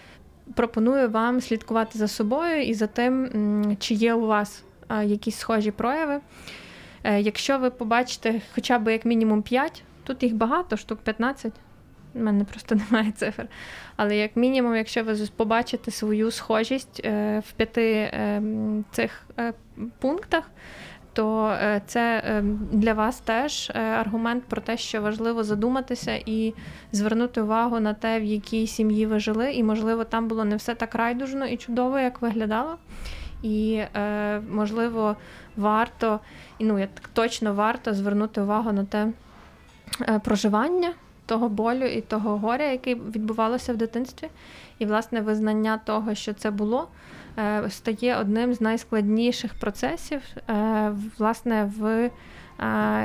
пропоную 0.53 1.09
вам 1.09 1.41
слідкувати 1.41 1.99
за 1.99 2.07
собою 2.07 2.63
і 2.63 2.73
за 2.73 2.87
тим, 2.87 3.77
чи 3.79 3.93
є 3.93 4.13
у 4.13 4.27
вас 4.27 4.63
якісь 5.03 5.37
схожі 5.37 5.71
прояви. 5.71 6.19
Якщо 7.03 7.59
ви 7.59 7.69
побачите 7.69 8.41
хоча 8.55 8.79
б 8.79 8.91
як 8.91 9.05
мінімум 9.05 9.41
5 9.41 9.83
Тут 10.05 10.23
їх 10.23 10.35
багато, 10.35 10.77
штук 10.77 10.99
15. 10.99 11.53
У 12.15 12.19
мене 12.19 12.43
просто 12.43 12.75
немає 12.91 13.11
цифр. 13.11 13.47
Але, 13.95 14.17
як 14.17 14.35
мінімум, 14.35 14.75
якщо 14.75 15.03
ви 15.03 15.15
побачите 15.35 15.91
свою 15.91 16.31
схожість 16.31 17.01
е, 17.05 17.39
в 17.47 17.51
п'яти 17.51 17.91
е, 17.93 18.41
цих 18.91 19.23
е, 19.39 19.53
пунктах, 19.99 20.43
то 21.13 21.57
це 21.85 22.23
для 22.71 22.93
вас 22.93 23.19
теж 23.19 23.71
аргумент 23.75 24.43
про 24.43 24.61
те, 24.61 24.77
що 24.77 25.01
важливо 25.01 25.43
задуматися 25.43 26.19
і 26.25 26.53
звернути 26.91 27.41
увагу 27.41 27.79
на 27.79 27.93
те, 27.93 28.19
в 28.19 28.23
якій 28.23 28.67
сім'ї 28.67 29.05
ви 29.05 29.19
жили, 29.19 29.53
і, 29.53 29.63
можливо, 29.63 30.03
там 30.03 30.27
було 30.27 30.45
не 30.45 30.55
все 30.55 30.75
так 30.75 30.95
райдужно 30.95 31.47
і 31.47 31.57
чудово, 31.57 31.99
як 31.99 32.21
виглядало. 32.21 32.77
І, 33.43 33.81
можливо, 34.49 35.15
варто, 35.57 36.19
ну 36.59 36.79
як 36.79 36.89
точно 37.13 37.53
варто 37.53 37.93
звернути 37.93 38.41
увагу 38.41 38.71
на 38.71 38.85
те. 38.85 39.07
Е, 40.01 40.19
проживання 40.19 40.93
того 41.25 41.49
болю 41.49 41.85
і 41.85 42.01
того 42.01 42.37
горя, 42.37 42.71
який 42.71 42.95
відбувалося 42.95 43.73
в 43.73 43.77
дитинстві, 43.77 44.29
і 44.79 44.85
власне 44.85 45.21
визнання 45.21 45.77
того, 45.77 46.15
що 46.15 46.33
це 46.33 46.51
було, 46.51 46.87
е, 47.37 47.69
стає 47.69 48.17
одним 48.17 48.53
з 48.53 48.61
найскладніших 48.61 49.53
процесів 49.53 50.21
е, 50.49 50.91
власне 51.17 51.71
в 51.77 52.09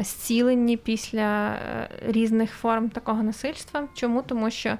зціленні 0.01 0.77
після 0.77 1.59
різних 2.07 2.53
форм 2.53 2.89
такого 2.89 3.23
насильства. 3.23 3.89
Чому? 3.95 4.23
Тому 4.23 4.51
що 4.51 4.79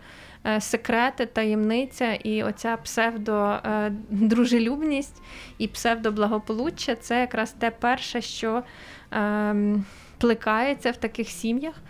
секрети, 0.61 1.27
таємниця 1.27 2.15
і 2.15 2.43
оця 2.43 2.77
псевдодружелюбність 2.77 5.23
і 5.59 5.69
псевдоблагополуччя 5.69 6.95
це 6.95 7.21
якраз 7.21 7.53
те 7.53 7.71
перше, 7.71 8.21
що 8.21 8.63
ем, 9.11 9.85
плекається 10.19 10.91
в 10.91 10.97
таких 10.97 11.29
сім'ях, 11.29 11.75
е, 11.75 11.81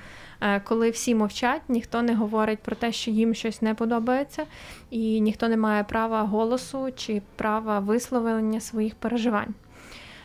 коли 0.64 0.90
всі 0.90 1.14
мовчать, 1.14 1.62
ніхто 1.68 2.02
не 2.02 2.14
говорить 2.14 2.58
про 2.58 2.76
те, 2.76 2.92
що 2.92 3.10
їм 3.10 3.34
щось 3.34 3.62
не 3.62 3.74
подобається, 3.74 4.46
і 4.90 5.20
ніхто 5.20 5.48
не 5.48 5.56
має 5.56 5.84
права 5.84 6.22
голосу 6.22 6.88
чи 6.96 7.22
права 7.36 7.78
висловлення 7.78 8.60
своїх 8.60 8.94
переживань. 8.94 9.54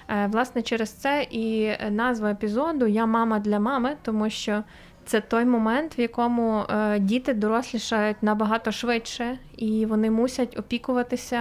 Е, 0.10 0.28
власне, 0.32 0.62
через 0.62 0.90
це 0.90 1.28
і 1.32 1.72
назва 1.90 2.32
епізоду 2.32 2.88
Я 2.88 3.06
мама 3.06 3.40
для 3.40 3.60
мами, 3.60 3.98
тому 4.02 4.30
що 4.30 4.64
це 5.06 5.22
той 5.22 5.46
момент, 5.46 5.98
в 5.98 6.00
якому 6.00 6.60
е, 6.60 7.00
діти 7.00 7.34
дорослішають 7.34 8.24
набагато 8.24 8.72
швидше, 8.72 9.38
і 9.58 9.86
вони 9.86 10.12
мусять 10.12 10.60
опікуватися 10.60 11.40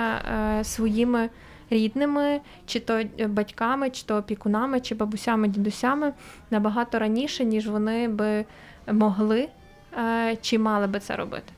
своїми 0.62 1.31
рідними, 1.71 2.40
чи 2.66 2.80
то 2.80 3.02
батьками, 3.28 3.90
чи 3.90 4.04
то 4.06 4.16
опікунами, 4.16 4.80
чи 4.80 4.94
бабусями, 4.94 5.49
дідусями 5.49 6.12
набагато 6.50 6.99
раніше, 6.99 7.44
ніж 7.44 7.68
вони 7.68 8.09
би 8.09 8.44
могли 8.92 9.49
чи 10.40 10.59
мали 10.59 10.87
би 10.87 11.00
це 11.00 11.16
робити. 11.16 11.52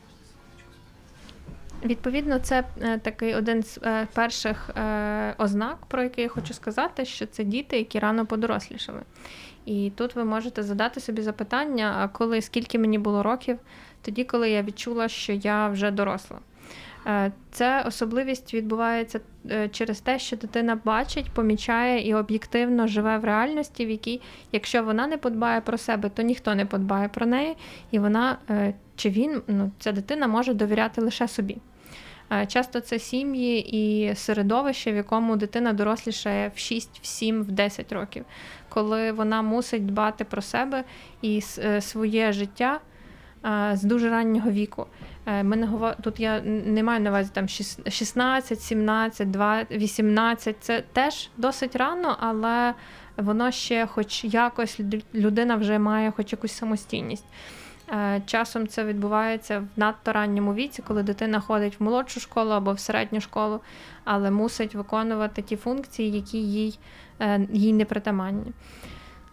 Відповідно, 1.84 2.38
це 2.38 2.64
е, 2.82 2.98
такий 2.98 3.34
один 3.34 3.62
з 3.62 3.78
е, 3.82 4.08
перших 4.14 4.70
е, 4.76 5.34
ознак, 5.38 5.76
про 5.88 6.02
який 6.02 6.22
я 6.22 6.28
хочу 6.28 6.54
сказати, 6.54 7.04
що 7.04 7.26
це 7.26 7.44
діти, 7.44 7.78
які 7.78 7.98
рано 7.98 8.26
подорослішали. 8.26 9.00
І 9.64 9.92
тут 9.96 10.16
ви 10.16 10.24
можете 10.24 10.62
задати 10.62 11.00
собі 11.00 11.22
запитання, 11.22 11.94
а 11.98 12.08
коли 12.08 12.42
скільки 12.42 12.78
мені 12.78 12.98
було 12.98 13.22
років, 13.22 13.58
тоді, 14.02 14.24
коли 14.24 14.50
я 14.50 14.62
відчула, 14.62 15.08
що 15.08 15.32
я 15.32 15.68
вже 15.68 15.90
доросла. 15.90 16.38
Це 17.50 17.82
особливість 17.86 18.54
відбувається 18.54 19.20
через 19.70 20.00
те, 20.00 20.18
що 20.18 20.36
дитина 20.36 20.80
бачить, 20.84 21.30
помічає 21.30 22.08
і 22.08 22.14
об'єктивно 22.14 22.86
живе 22.86 23.18
в 23.18 23.24
реальності, 23.24 23.86
в 23.86 23.90
якій, 23.90 24.20
якщо 24.52 24.82
вона 24.82 25.06
не 25.06 25.16
подбає 25.16 25.60
про 25.60 25.78
себе, 25.78 26.08
то 26.08 26.22
ніхто 26.22 26.54
не 26.54 26.66
подбає 26.66 27.08
про 27.08 27.26
неї, 27.26 27.56
і 27.90 27.98
вона 27.98 28.38
чи 28.96 29.10
він, 29.10 29.42
ну, 29.46 29.70
ця 29.78 29.92
дитина 29.92 30.26
може 30.26 30.54
довіряти 30.54 31.00
лише 31.00 31.28
собі. 31.28 31.58
Часто 32.46 32.80
це 32.80 32.98
сім'ї 32.98 33.76
і 33.76 34.14
середовище, 34.14 34.92
в 34.92 34.96
якому 34.96 35.36
дитина 35.36 35.72
дорослішає 35.72 36.52
в 36.54 36.58
6, 36.58 37.00
в 37.02 37.06
7, 37.06 37.42
в 37.42 37.50
10 37.50 37.92
років, 37.92 38.24
коли 38.68 39.12
вона 39.12 39.42
мусить 39.42 39.86
дбати 39.86 40.24
про 40.24 40.42
себе 40.42 40.84
і 41.22 41.42
е, 41.58 41.80
своє 41.80 42.32
життя 42.32 42.80
з 43.72 43.82
дуже 43.82 44.10
раннього 44.10 44.50
віку. 44.50 44.86
Е, 45.26 45.42
ми 45.42 45.56
не 45.56 45.66
говор... 45.66 45.96
Тут 46.02 46.20
я 46.20 46.40
не 46.40 46.82
маю 46.82 47.00
на 47.00 47.10
увазі 47.10 47.30
там 47.32 47.48
16, 47.48 48.60
17, 48.60 49.28
18. 49.70 50.56
Це 50.60 50.82
теж 50.92 51.30
досить 51.36 51.76
рано, 51.76 52.16
але 52.20 52.74
воно 53.16 53.50
ще, 53.50 53.86
хоч 53.86 54.24
якось, 54.24 54.80
людина 55.14 55.56
вже 55.56 55.78
має 55.78 56.10
хоч 56.10 56.32
якусь 56.32 56.52
самостійність. 56.52 57.24
Е, 57.92 58.22
часом 58.26 58.68
це 58.68 58.84
відбувається 58.84 59.58
в 59.58 59.66
надто 59.76 60.12
ранньому 60.12 60.54
віці, 60.54 60.82
коли 60.82 61.02
дитина 61.02 61.40
ходить 61.40 61.80
в 61.80 61.82
молодшу 61.82 62.20
школу 62.20 62.50
або 62.50 62.72
в 62.72 62.80
середню 62.80 63.20
школу, 63.20 63.60
але 64.04 64.30
мусить 64.30 64.74
виконувати 64.74 65.42
ті 65.42 65.56
функції, 65.56 66.10
які 66.10 66.38
їй 66.38 66.78
е, 67.20 67.46
їй 67.52 67.72
не 67.72 67.84
притаманні. 67.84 68.52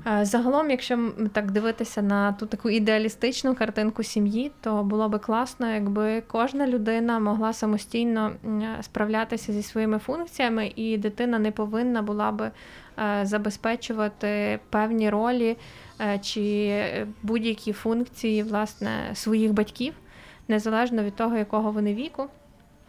Е, 0.07 0.25
загалом, 0.25 0.71
якщо 0.71 1.11
так 1.33 1.51
дивитися 1.51 2.01
на 2.01 2.31
ту 2.31 2.45
таку 2.45 2.69
ідеалістичну 2.69 3.55
картинку 3.55 4.03
сім'ї, 4.03 4.51
то 4.61 4.83
було 4.83 5.09
би 5.09 5.19
класно, 5.19 5.73
якби 5.73 6.21
кожна 6.21 6.67
людина 6.67 7.19
могла 7.19 7.53
самостійно 7.53 8.31
справлятися 8.81 9.53
зі 9.53 9.63
своїми 9.63 9.99
функціями, 9.99 10.71
і 10.75 10.97
дитина 10.97 11.39
не 11.39 11.51
повинна 11.51 12.01
була 12.01 12.31
би 12.31 12.51
забезпечувати 13.23 14.59
певні 14.69 15.09
ролі 15.09 15.57
Е, 16.01 16.19
чи 16.19 17.07
будь-які 17.23 17.73
функції 17.73 18.43
власне 18.43 19.11
своїх 19.13 19.53
батьків, 19.53 19.93
незалежно 20.47 21.03
від 21.03 21.15
того, 21.15 21.37
якого 21.37 21.71
вони 21.71 21.93
віку. 21.93 22.27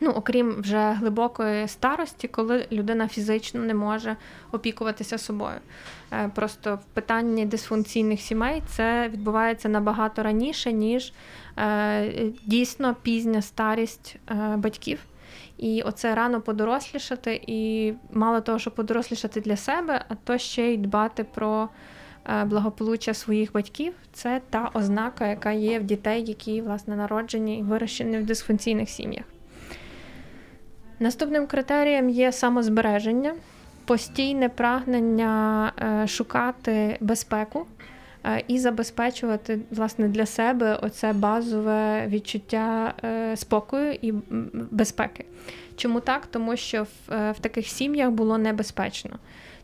Ну, 0.04 0.10
окрім 0.10 0.60
вже 0.60 0.92
глибокої 0.92 1.68
старості, 1.68 2.28
коли 2.28 2.66
людина 2.72 3.08
фізично 3.08 3.60
не 3.60 3.74
може 3.74 4.16
опікуватися 4.52 5.18
собою. 5.18 5.56
Е, 6.12 6.30
просто 6.34 6.74
в 6.74 6.84
питанні 6.94 7.46
дисфункційних 7.46 8.20
сімей 8.20 8.62
це 8.66 9.08
відбувається 9.08 9.68
набагато 9.68 10.22
раніше, 10.22 10.72
ніж 10.72 11.12
е, 11.58 12.32
дійсно 12.44 12.96
пізня 13.02 13.42
старість 13.42 14.16
батьків. 14.56 14.98
І 15.58 15.82
оце 15.82 16.14
рано 16.14 16.40
подорослішати, 16.40 17.40
і 17.46 17.92
мало 18.12 18.40
того, 18.40 18.58
що 18.58 18.70
подорослішати 18.70 19.40
для 19.40 19.56
себе, 19.56 20.04
а 20.08 20.14
то 20.14 20.38
ще 20.38 20.72
й 20.72 20.76
дбати 20.76 21.24
про 21.24 21.68
Е, 22.28 22.44
благополуччя 22.44 23.14
своїх 23.14 23.52
батьків 23.52 23.94
це 24.12 24.40
та 24.50 24.70
ознака, 24.74 25.26
яка 25.26 25.52
є 25.52 25.78
в 25.78 25.84
дітей, 25.84 26.24
які 26.24 26.60
власне 26.60 26.96
народжені 26.96 27.58
і 27.58 27.62
вирощені 27.62 28.18
в 28.18 28.26
дисфункційних 28.26 28.88
сім'ях. 28.88 29.24
Наступним 31.00 31.46
критерієм 31.46 32.10
є 32.10 32.32
самозбереження, 32.32 33.34
постійне 33.84 34.48
прагнення 34.48 35.72
е, 35.82 36.06
шукати 36.06 36.96
безпеку 37.00 37.66
е, 38.24 38.44
і 38.48 38.58
забезпечувати 38.58 39.58
власне 39.70 40.08
для 40.08 40.26
себе 40.26 40.78
оце 40.82 41.12
базове 41.12 42.06
відчуття 42.06 42.94
спокою 43.36 43.92
і 44.02 44.12
безпеки. 44.52 45.24
Чому 45.76 46.00
так? 46.00 46.26
Тому 46.26 46.56
що 46.56 46.82
в, 46.82 47.32
в 47.32 47.38
таких 47.40 47.66
сім'ях 47.66 48.10
було 48.10 48.38
небезпечно 48.38 49.18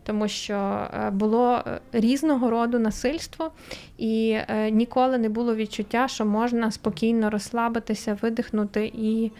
тому 0.05 0.29
що 0.29 0.55
е, 0.55 1.11
було 1.11 1.63
е, 1.67 1.81
різного 1.93 2.51
роду 2.51 2.79
насильство, 2.79 3.53
і 3.99 4.39
е, 4.49 4.71
ніколи 4.71 5.19
не 5.19 5.29
було 5.29 5.55
відчуття, 5.55 6.09
що 6.09 6.25
можна 6.25 6.71
спокійно 6.71 7.31
розслабитися, 7.31 8.19
видихнути 8.23 8.93
і 8.95 9.33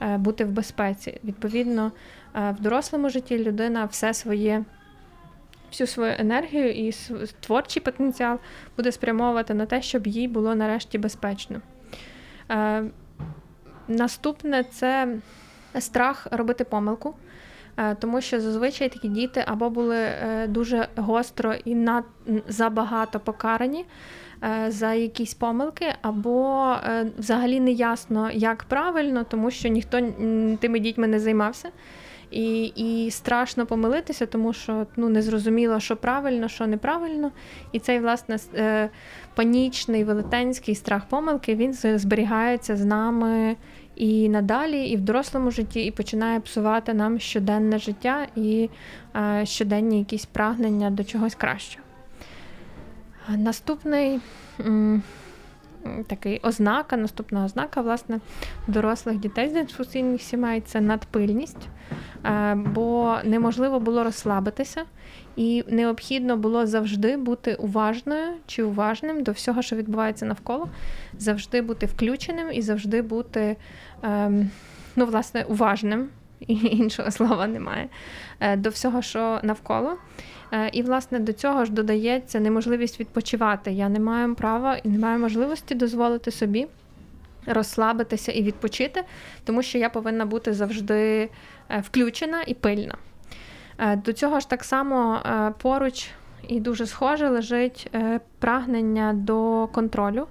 бути 0.00 0.44
в 0.44 0.50
безпеці. 0.50 1.20
Відповідно, 1.24 1.92
в 2.34 2.60
дорослому 2.60 3.08
житті 3.08 3.44
людина 3.44 3.84
все 3.84 4.14
своє. 4.14 4.64
Всю 5.70 5.86
свою 5.86 6.14
енергію 6.18 6.70
і 6.70 6.92
творчий 7.40 7.82
потенціал 7.82 8.38
буде 8.76 8.92
спрямовувати 8.92 9.54
на 9.54 9.66
те, 9.66 9.82
щоб 9.82 10.06
їй 10.06 10.28
було 10.28 10.54
нарешті 10.54 10.98
безпечно. 10.98 11.60
Наступне 13.88 14.64
це 14.64 15.18
страх 15.78 16.26
робити 16.30 16.64
помилку. 16.64 17.14
Е, 17.78 17.94
тому 17.94 18.20
що 18.20 18.40
зазвичай 18.40 18.88
такі 18.88 19.08
діти 19.08 19.44
або 19.46 19.70
були 19.70 19.96
е, 19.96 20.46
дуже 20.46 20.88
гостро 20.96 21.54
і 21.64 21.74
над 21.74 22.04
забагато 22.48 23.20
покарані 23.20 23.80
е, 23.80 23.86
за 24.68 24.94
якісь 24.94 25.34
помилки, 25.34 25.86
або 26.02 26.74
взагалі 27.18 27.60
не 27.60 27.70
ясно, 27.70 28.30
як 28.30 28.64
правильно, 28.64 29.24
тому 29.24 29.50
що 29.50 29.68
ніхто 29.68 30.00
тими 30.60 30.78
дітьми 30.78 31.06
не 31.06 31.20
займався. 31.20 31.68
І 32.30 32.64
і 32.64 33.10
страшно 33.10 33.66
помилитися, 33.66 34.26
тому 34.26 34.52
що 34.52 34.86
ну 34.96 35.08
не 35.08 35.22
зрозуміло, 35.22 35.80
що 35.80 35.96
правильно, 35.96 36.48
що 36.48 36.66
неправильно. 36.66 37.32
І 37.72 37.78
цей 37.78 38.00
власне 38.00 38.38
панічний 39.34 40.04
велетенський 40.04 40.74
страх 40.74 41.08
помилки 41.08 41.54
він 41.54 41.72
зберігається 41.98 42.76
з 42.76 42.84
нами 42.84 43.56
і 43.96 44.28
надалі, 44.28 44.86
і 44.86 44.96
в 44.96 45.00
дорослому 45.00 45.50
житті, 45.50 45.84
і 45.84 45.90
починає 45.90 46.40
псувати 46.40 46.94
нам 46.94 47.18
щоденне 47.18 47.78
життя 47.78 48.26
і 48.36 48.70
е, 49.16 49.46
щоденні 49.46 49.98
якісь 49.98 50.26
прагнення 50.26 50.90
до 50.90 51.04
чогось 51.04 51.34
кращого. 51.34 51.87
Наступний 53.36 54.20
такий 56.06 56.40
ознака, 56.42 56.96
наступна 56.96 57.44
ознака 57.44 57.80
власне, 57.80 58.20
дорослих 58.66 59.18
дітей 59.18 59.48
з 59.48 59.52
дисфункційних 59.52 60.22
сімей 60.22 60.60
це 60.60 60.80
надпильність, 60.80 61.68
е, 62.24 62.54
бо 62.54 63.16
неможливо 63.24 63.80
було 63.80 64.04
розслабитися, 64.04 64.84
і 65.36 65.64
необхідно 65.68 66.36
було 66.36 66.66
завжди 66.66 67.16
бути 67.16 67.54
уважною 67.54 68.32
чи 68.46 68.62
уважним 68.62 69.22
до 69.22 69.32
всього, 69.32 69.62
що 69.62 69.76
відбувається 69.76 70.26
навколо, 70.26 70.68
завжди 71.18 71.62
бути 71.62 71.86
включеним 71.86 72.52
і 72.52 72.62
завжди 72.62 73.02
бути 73.02 73.56
ем, 74.02 74.50
ну, 74.96 75.06
власне, 75.06 75.44
уважним. 75.48 76.08
Іншого 76.46 77.10
слова 77.18 77.46
немає 77.46 77.88
е, 78.40 78.56
до 78.56 78.70
всього, 78.70 79.02
що 79.02 79.40
навколо. 79.42 79.96
Е, 80.52 80.70
і, 80.72 80.82
власне, 80.82 81.18
до 81.18 81.32
цього 81.32 81.64
ж 81.64 81.72
додається 81.72 82.40
неможливість 82.40 83.00
відпочивати. 83.00 83.72
Я 83.72 83.88
не 83.88 84.00
маю 84.00 84.34
права 84.34 84.76
і 84.76 84.88
не 84.88 84.98
маю 84.98 85.18
можливості 85.18 85.74
дозволити 85.74 86.30
собі 86.30 86.66
розслабитися 87.46 88.32
і 88.32 88.42
відпочити, 88.42 89.04
тому 89.44 89.62
що 89.62 89.78
я 89.78 89.90
повинна 89.90 90.26
бути 90.26 90.52
завжди 90.52 91.30
е, 91.70 91.80
включена 91.80 92.42
і 92.46 92.54
пильна. 92.54 92.94
Е, 93.78 93.96
до 93.96 94.12
цього 94.12 94.40
ж 94.40 94.50
так 94.50 94.64
само 94.64 95.20
поруч 95.58 96.10
і 96.48 96.60
дуже 96.60 96.86
схоже 96.86 97.28
лежить 97.28 97.90
прагнення 98.38 99.12
до 99.12 99.68
контролю, 99.72 100.26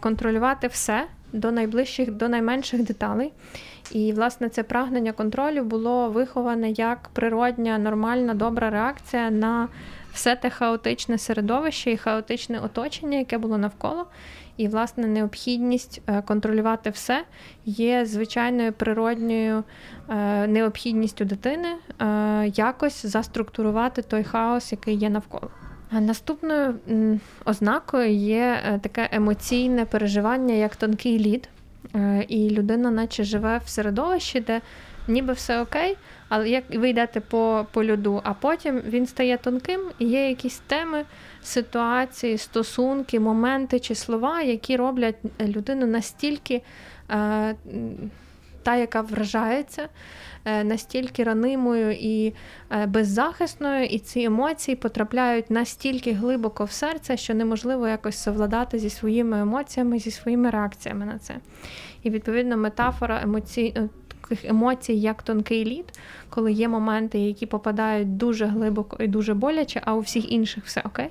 контролювати 0.00 0.66
все 0.66 1.06
до 1.32 1.52
найближчих, 1.52 2.10
до 2.10 2.28
найменших 2.28 2.82
деталей. 2.82 3.32
І, 3.92 4.12
власне, 4.12 4.48
це 4.48 4.62
прагнення 4.62 5.12
контролю 5.12 5.64
було 5.64 6.10
виховане 6.10 6.70
як 6.70 7.08
природня, 7.12 7.78
нормальна, 7.78 8.34
добра 8.34 8.70
реакція 8.70 9.30
на 9.30 9.68
все 10.12 10.36
те 10.36 10.50
хаотичне 10.50 11.18
середовище 11.18 11.90
і 11.90 11.96
хаотичне 11.96 12.60
оточення, 12.60 13.18
яке 13.18 13.38
було 13.38 13.58
навколо. 13.58 14.06
І, 14.56 14.68
власне, 14.68 15.06
необхідність 15.06 16.02
е, 16.06 16.22
контролювати 16.22 16.90
все 16.90 17.24
є 17.64 18.06
звичайною 18.06 18.72
природньою 18.72 19.64
е, 20.08 20.46
необхідністю 20.46 21.24
дитини 21.24 21.68
е, 21.68 22.52
якось 22.54 23.06
заструктурувати 23.06 24.02
той 24.02 24.24
хаос, 24.24 24.72
який 24.72 24.94
є 24.94 25.10
навколо. 25.10 25.50
Наступною 26.00 26.74
ознакою 27.44 28.10
є 28.10 28.78
таке 28.82 29.08
емоційне 29.12 29.84
переживання, 29.84 30.54
як 30.54 30.76
тонкий 30.76 31.18
лід. 31.18 31.48
Е, 31.94 32.24
і 32.28 32.50
людина, 32.50 32.90
наче 32.90 33.24
живе 33.24 33.60
в 33.64 33.68
середовищі, 33.68 34.40
де 34.40 34.60
ніби 35.08 35.32
все 35.32 35.60
окей, 35.60 35.96
але 36.28 36.48
як 36.48 36.64
ви 36.74 36.88
йдете 36.88 37.20
по 37.20 37.66
по 37.72 37.86
льоду, 37.86 38.20
а 38.24 38.34
потім 38.34 38.82
він 38.88 39.06
стає 39.06 39.36
тонким 39.36 39.80
і 39.98 40.06
є 40.06 40.28
якісь 40.28 40.58
теми, 40.58 41.04
ситуації, 41.42 42.38
стосунки, 42.38 43.20
моменти 43.20 43.80
чи 43.80 43.94
слова, 43.94 44.42
які 44.42 44.76
роблять 44.76 45.16
людину 45.40 45.86
настільки. 45.86 46.62
Та, 48.62 48.76
яка 48.76 49.00
вражається 49.00 49.88
е, 50.44 50.64
настільки 50.64 51.24
ранимою 51.24 51.92
і 51.92 52.34
е, 52.70 52.86
беззахисною, 52.86 53.84
і 53.84 53.98
ці 53.98 54.20
емоції 54.20 54.76
потрапляють 54.76 55.50
настільки 55.50 56.12
глибоко 56.12 56.64
в 56.64 56.70
серце, 56.70 57.16
що 57.16 57.34
неможливо 57.34 57.88
якось 57.88 58.16
совладати 58.16 58.78
зі 58.78 58.90
своїми 58.90 59.40
емоціями, 59.40 59.98
зі 59.98 60.10
своїми 60.10 60.50
реакціями 60.50 61.06
на 61.06 61.18
це. 61.18 61.34
І 62.02 62.10
відповідно 62.10 62.56
метафора 62.56 63.20
емоцій, 63.22 63.74
е, 63.76 63.88
емоцій, 64.44 64.92
як 64.92 65.22
тонкий 65.22 65.64
лід, 65.64 65.98
коли 66.30 66.52
є 66.52 66.68
моменти, 66.68 67.18
які 67.18 67.46
попадають 67.46 68.16
дуже 68.16 68.46
глибоко 68.46 68.96
і 69.00 69.06
дуже 69.06 69.34
боляче, 69.34 69.82
а 69.84 69.94
у 69.94 70.00
всіх 70.00 70.32
інших 70.32 70.64
все 70.64 70.82
окей. 70.84 71.10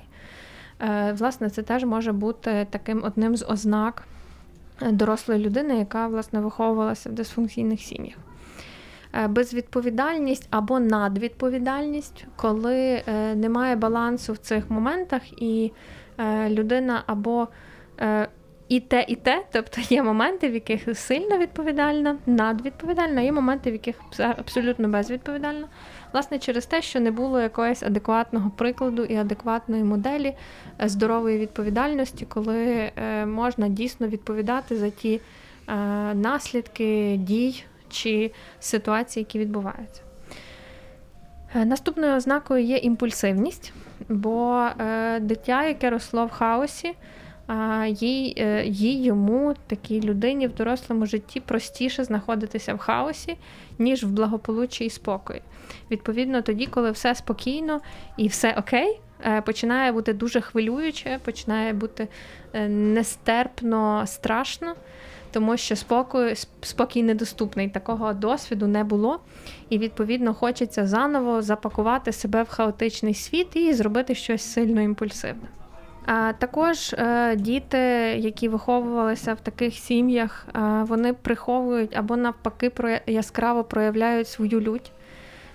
Власне, 1.12 1.50
це 1.50 1.62
теж 1.62 1.84
може 1.84 2.12
бути 2.12 2.66
таким 2.70 3.04
одним 3.04 3.36
з 3.36 3.44
ознак 3.48 4.02
дорослої 4.90 5.44
людини, 5.44 5.78
яка 5.78 6.06
власне 6.06 6.40
виховувалася 6.40 7.10
в 7.10 7.12
дисфункційних 7.12 7.80
сім'ях. 7.80 8.16
Е, 9.14 9.28
безвідповідальність 9.28 10.46
або 10.50 10.80
надвідповідальність, 10.80 12.24
коли 12.36 12.76
е, 12.76 13.34
немає 13.34 13.76
балансу 13.76 14.32
в 14.32 14.38
цих 14.38 14.70
моментах, 14.70 15.42
і 15.42 15.72
е, 16.18 16.50
людина 16.50 17.02
або 17.06 17.48
і 18.68 18.80
те, 18.80 19.04
і 19.08 19.16
те, 19.16 19.44
тобто 19.52 19.80
є 19.80 20.02
моменти, 20.02 20.48
в 20.48 20.54
яких 20.54 20.98
сильно 20.98 21.38
відповідальна, 21.38 22.16
надвідповідальна, 22.26 23.20
є 23.20 23.32
моменти, 23.32 23.70
в 23.70 23.72
яких 23.72 23.96
абсолютно 24.18 24.88
безвідповідальна. 24.88 25.68
Власне, 26.12 26.38
через 26.38 26.66
те, 26.66 26.82
що 26.82 27.00
не 27.00 27.10
було 27.10 27.40
якогось 27.40 27.82
адекватного 27.82 28.50
прикладу 28.50 29.04
і 29.04 29.16
адекватної 29.16 29.84
моделі 29.84 30.34
е, 30.80 30.88
здорової 30.88 31.38
відповідальності, 31.38 32.26
коли 32.28 32.66
е, 32.96 33.26
можна 33.26 33.68
дійсно 33.68 34.08
відповідати 34.08 34.76
за 34.76 34.90
ті 34.90 35.20
е, 35.68 35.74
наслідки 36.14 37.16
дій 37.16 37.64
чи 37.90 38.30
ситуації, 38.60 39.22
які 39.22 39.38
відбуваються. 39.38 40.02
Наступною 41.54 42.16
ознакою 42.16 42.64
є 42.64 42.76
імпульсивність, 42.76 43.72
бо 44.08 44.66
дитя, 45.20 45.64
яке 45.64 45.90
росло 45.90 46.26
в 46.26 46.30
хаосі, 46.30 46.94
їй, 47.86 48.34
е, 48.38 48.64
їй 48.66 49.02
йому, 49.02 49.54
такій 49.66 50.00
людині 50.00 50.46
в 50.46 50.54
дорослому 50.54 51.06
житті 51.06 51.40
простіше 51.40 52.04
знаходитися 52.04 52.74
в 52.74 52.78
хаосі, 52.78 53.36
ніж 53.78 54.04
в 54.04 54.08
благополуччі 54.08 54.84
і 54.84 54.90
спокої. 54.90 55.42
Відповідно, 55.90 56.42
тоді, 56.42 56.66
коли 56.66 56.90
все 56.90 57.14
спокійно 57.14 57.80
і 58.16 58.28
все 58.28 58.54
окей, 58.58 59.00
е, 59.26 59.40
починає 59.40 59.92
бути 59.92 60.12
дуже 60.12 60.40
хвилююче, 60.40 61.18
починає 61.24 61.72
бути 61.72 62.08
е, 62.52 62.68
нестерпно 62.68 64.06
страшно. 64.06 64.74
Тому 65.32 65.56
що 65.56 65.76
спокій, 65.76 66.34
спокій 66.60 67.02
недоступний, 67.02 67.68
такого 67.68 68.12
досвіду 68.12 68.66
не 68.66 68.84
було, 68.84 69.20
і 69.68 69.78
відповідно 69.78 70.34
хочеться 70.34 70.86
заново 70.86 71.42
запакувати 71.42 72.12
себе 72.12 72.42
в 72.42 72.48
хаотичний 72.48 73.14
світ 73.14 73.56
і 73.56 73.72
зробити 73.72 74.14
щось 74.14 74.42
сильно 74.42 74.80
імпульсивне. 74.80 75.48
Також 76.38 76.92
е, 76.92 77.36
діти, 77.36 77.78
які 78.18 78.48
виховувалися 78.48 79.34
в 79.34 79.40
таких 79.40 79.74
сім'ях, 79.74 80.46
е, 80.54 80.58
вони 80.88 81.12
приховують 81.12 81.96
або 81.96 82.16
навпаки 82.16 82.72
яскраво 83.06 83.64
проявляють 83.64 84.28
свою 84.28 84.60
лють, 84.60 84.92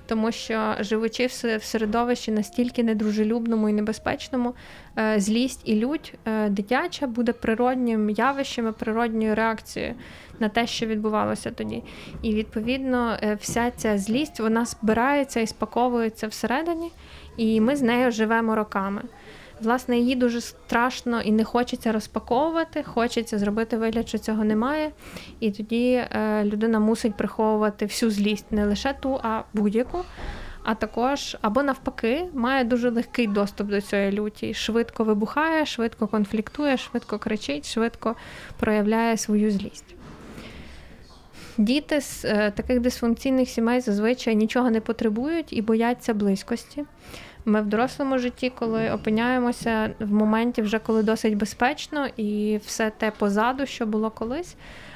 тому 0.05 0.31
що 0.31 0.75
живучи 0.79 1.25
в 1.57 1.63
середовищі 1.63 2.31
настільки 2.31 2.83
недружелюбному 2.83 3.69
і 3.69 3.73
небезпечному, 3.73 4.53
е, 4.97 5.19
злість 5.19 5.61
і 5.65 5.75
лють 5.75 6.13
дитяча 6.47 7.07
буде 7.07 7.33
природнім 7.33 8.09
явищем, 8.09 8.73
природньою 8.73 9.35
реакцією 9.35 9.93
на 10.39 10.49
те, 10.49 10.67
що 10.67 10.85
відбувалося 10.85 11.51
тоді. 11.51 11.83
І 12.21 12.33
відповідно 12.33 13.17
вся 13.39 13.71
ця 13.71 13.97
злість 13.97 14.39
вона 14.39 14.65
збирається 14.65 15.39
і 15.39 15.47
спаковується 15.47 16.27
всередині, 16.27 16.91
і 17.37 17.61
ми 17.61 17.75
з 17.75 17.81
нею 17.81 18.11
живемо 18.11 18.55
роками. 18.55 19.01
Власне, 19.61 19.99
її 19.99 20.15
дуже 20.15 20.41
страшно 20.41 21.21
і 21.21 21.31
не 21.31 21.43
хочеться 21.43 21.91
розпаковувати, 21.91 22.83
хочеться 22.83 23.39
зробити 23.39 23.77
вигляд, 23.77 24.07
що 24.07 24.17
цього 24.17 24.43
немає. 24.43 24.91
І 25.39 25.51
тоді 25.51 25.91
е, 25.93 26.43
людина 26.43 26.79
мусить 26.79 27.15
приховувати 27.15 27.85
всю 27.85 28.11
злість, 28.11 28.51
не 28.51 28.65
лише 28.65 28.93
ту, 28.93 29.19
а 29.23 29.41
будь-яку. 29.53 30.03
А 30.63 30.75
також 30.75 31.37
або 31.41 31.63
навпаки 31.63 32.25
має 32.33 32.63
дуже 32.63 32.89
легкий 32.89 33.27
доступ 33.27 33.67
до 33.67 33.81
цієї 33.81 34.11
люті. 34.11 34.53
Швидко 34.53 35.03
вибухає, 35.03 35.65
швидко 35.65 36.07
конфліктує, 36.07 36.77
швидко 36.77 37.19
кричить, 37.19 37.73
швидко 37.73 38.15
проявляє 38.59 39.17
свою 39.17 39.51
злість. 39.51 39.95
Діти 41.57 42.01
з 42.01 42.25
е, 42.25 42.51
таких 42.51 42.79
дисфункційних 42.79 43.49
сімей 43.49 43.81
зазвичай 43.81 44.35
нічого 44.35 44.71
не 44.71 44.81
потребують 44.81 45.53
і 45.53 45.61
бояться 45.61 46.13
близькості. 46.13 46.85
Ми 47.47 47.61
в 47.61 47.65
дорослому 47.65 48.17
житті, 48.17 48.51
коли 48.59 48.91
опиняємося 48.91 49.89
в 49.99 50.13
моменті, 50.13 50.61
вже 50.61 50.79
коли 50.79 51.03
досить 51.03 51.37
безпечно, 51.37 52.07
і 52.17 52.59
все 52.65 52.91
те 52.97 53.11
позаду, 53.11 53.65
що 53.65 53.85
було 53.85 54.09
колись, 54.11 54.55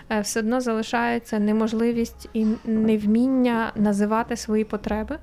е, 0.09 0.21
все 0.21 0.39
одно 0.39 0.61
залишається 0.61 1.39
неможливість 1.39 2.29
і 2.33 2.45
невміння 2.65 3.71
називати 3.75 4.35
свої 4.35 4.63
потреби, 4.63 5.17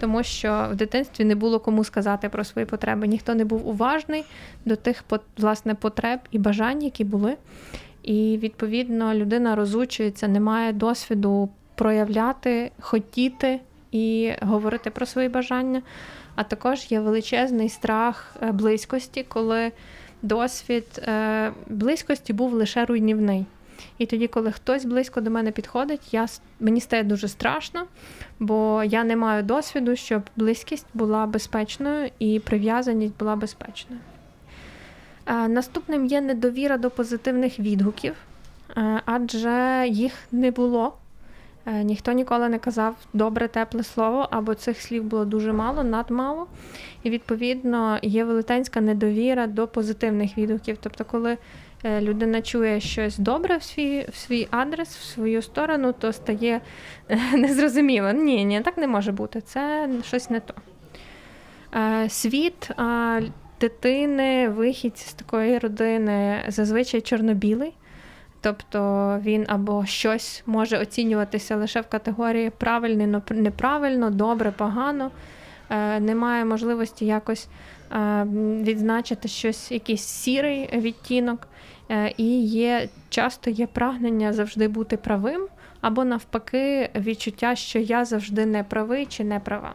тому 0.00 0.22
що 0.22 0.68
в 0.72 0.76
дитинстві 0.76 1.24
не 1.24 1.34
було 1.34 1.60
кому 1.60 1.84
сказати 1.84 2.28
про 2.28 2.44
свої 2.44 2.66
потреби. 2.66 3.06
Ніхто 3.06 3.34
не 3.34 3.44
був 3.44 3.68
уважний 3.68 4.24
до 4.64 4.76
тих 4.76 5.04
власне 5.38 5.74
потреб 5.74 6.20
і 6.30 6.38
бажань, 6.38 6.82
які 6.82 7.04
були. 7.04 7.36
І 8.02 8.38
відповідно 8.42 9.14
людина 9.14 9.56
розучується, 9.56 10.28
не 10.28 10.40
має 10.40 10.72
досвіду 10.72 11.48
проявляти, 11.74 12.70
хотіти 12.80 13.60
і 13.92 14.32
говорити 14.42 14.90
про 14.90 15.06
свої 15.06 15.28
бажання 15.28 15.82
а 16.34 16.44
також 16.44 16.86
є 16.90 17.00
величезний 17.00 17.68
страх 17.68 18.36
е, 18.42 18.52
близькості, 18.52 19.24
коли 19.28 19.72
досвід 20.22 20.84
е, 20.98 21.52
близькості 21.66 22.32
був 22.32 22.52
лише 22.52 22.84
руйнівний. 22.84 23.46
І 23.98 24.06
тоді, 24.06 24.26
коли 24.26 24.52
хтось 24.52 24.84
близько 24.84 25.20
до 25.20 25.30
мене 25.30 25.50
підходить, 25.50 26.14
я, 26.14 26.26
мені 26.60 26.80
стає 26.80 27.02
дуже 27.02 27.28
страшно, 27.28 27.86
бо 28.40 28.82
я 28.84 29.04
не 29.04 29.16
маю 29.16 29.42
досвіду, 29.42 29.96
щоб 29.96 30.22
близькість 30.36 30.86
була 30.94 31.26
безпечною 31.26 32.10
і 32.18 32.40
прив'язаність 32.40 33.18
була 33.18 33.36
безпечною. 33.36 34.00
Е, 35.26 35.48
наступним 35.48 36.06
є 36.06 36.20
недовіра 36.20 36.76
до 36.76 36.90
позитивних 36.90 37.58
відгуків, 37.58 38.14
адже 39.04 39.86
їх 39.88 40.12
не 40.32 40.50
було 40.50 40.96
ніхто 41.66 42.12
ніколи 42.12 42.48
не 42.48 42.58
казав 42.58 42.96
добре, 43.12 43.48
тепле 43.48 43.82
слово, 43.82 44.28
або 44.30 44.54
цих 44.54 44.80
слів 44.80 45.04
було 45.04 45.24
дуже 45.24 45.52
мало, 45.52 45.84
надмало. 45.84 46.46
І 47.02 47.10
відповідно 47.10 47.98
є 48.02 48.24
велетенська 48.24 48.80
недовіра 48.80 49.46
до 49.46 49.68
позитивних 49.68 50.38
відгуків. 50.38 50.76
Тобто, 50.80 51.04
коли 51.04 51.38
е, 51.84 52.00
людина 52.00 52.42
чує 52.42 52.80
щось 52.80 53.18
добре 53.18 53.56
в 53.56 53.62
свій 53.62 54.06
в 54.12 54.16
свій 54.16 54.48
адрес, 54.50 54.96
в 54.96 55.02
свою 55.02 55.42
сторону, 55.42 55.92
то 55.92 56.12
стає 56.12 56.60
е, 57.08 57.18
незрозуміло. 57.36 58.12
Ні, 58.12 58.44
ні, 58.44 58.60
так 58.60 58.78
не 58.78 58.86
може 58.86 59.12
бути. 59.12 59.40
Це 59.40 59.88
щось 60.04 60.30
не 60.30 60.40
то. 60.40 60.54
Світ 62.08 62.70
дитини, 63.60 64.48
вихід 64.48 64.98
з 64.98 65.12
такої 65.12 65.58
родини 65.58 66.44
зазвичай 66.48 67.00
чорно-білий. 67.00 67.72
Тобто 68.42 69.20
він 69.24 69.46
або 69.48 69.86
щось 69.86 70.42
може 70.46 70.78
оцінюватися 70.78 71.56
лише 71.56 71.80
в 71.80 71.88
категорії 71.88 72.50
правильно, 72.50 73.22
неправильно, 73.30 74.10
добре, 74.10 74.50
погано. 74.50 75.10
Е, 75.72 76.00
немає 76.00 76.44
можливості 76.44 77.06
якось 77.06 77.48
е, 77.92 78.24
відзначити 78.62 79.28
щось, 79.28 79.72
якийсь 79.72 80.02
сірий 80.02 80.70
відтінок, 80.72 81.48
е, 81.90 82.12
і 82.16 82.44
є 82.44 82.88
часто 83.08 83.50
є 83.50 83.66
прагнення 83.66 84.32
завжди 84.32 84.68
бути 84.68 84.96
правим, 84.96 85.46
або 85.80 86.04
навпаки, 86.04 86.90
відчуття, 86.94 87.54
що 87.54 87.78
я 87.78 88.04
завжди 88.04 88.46
не 88.46 88.64
правий 88.64 89.06
чи 89.06 89.24
не 89.24 89.40
права. 89.40 89.74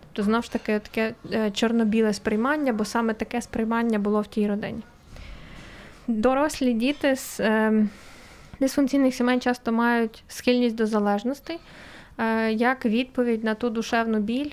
Тобто, 0.00 0.22
знову 0.22 0.42
ж 0.42 0.52
таки, 0.52 0.78
таке 0.78 1.14
чорно-біле 1.52 2.12
сприймання, 2.12 2.72
бо 2.72 2.84
саме 2.84 3.14
таке 3.14 3.42
сприймання 3.42 3.98
було 3.98 4.20
в 4.20 4.26
тій 4.26 4.48
родині. 4.48 4.82
Дорослі 6.06 6.72
діти 6.72 7.16
з 7.16 7.40
е, 7.40 7.86
дисфункційних 8.60 9.14
сімей 9.14 9.38
часто 9.38 9.72
мають 9.72 10.24
схильність 10.28 10.74
до 10.76 10.86
залежностей, 10.86 11.58
е, 12.18 12.52
як 12.52 12.86
відповідь 12.86 13.44
на 13.44 13.54
ту 13.54 13.70
душевну 13.70 14.18
біль, 14.18 14.50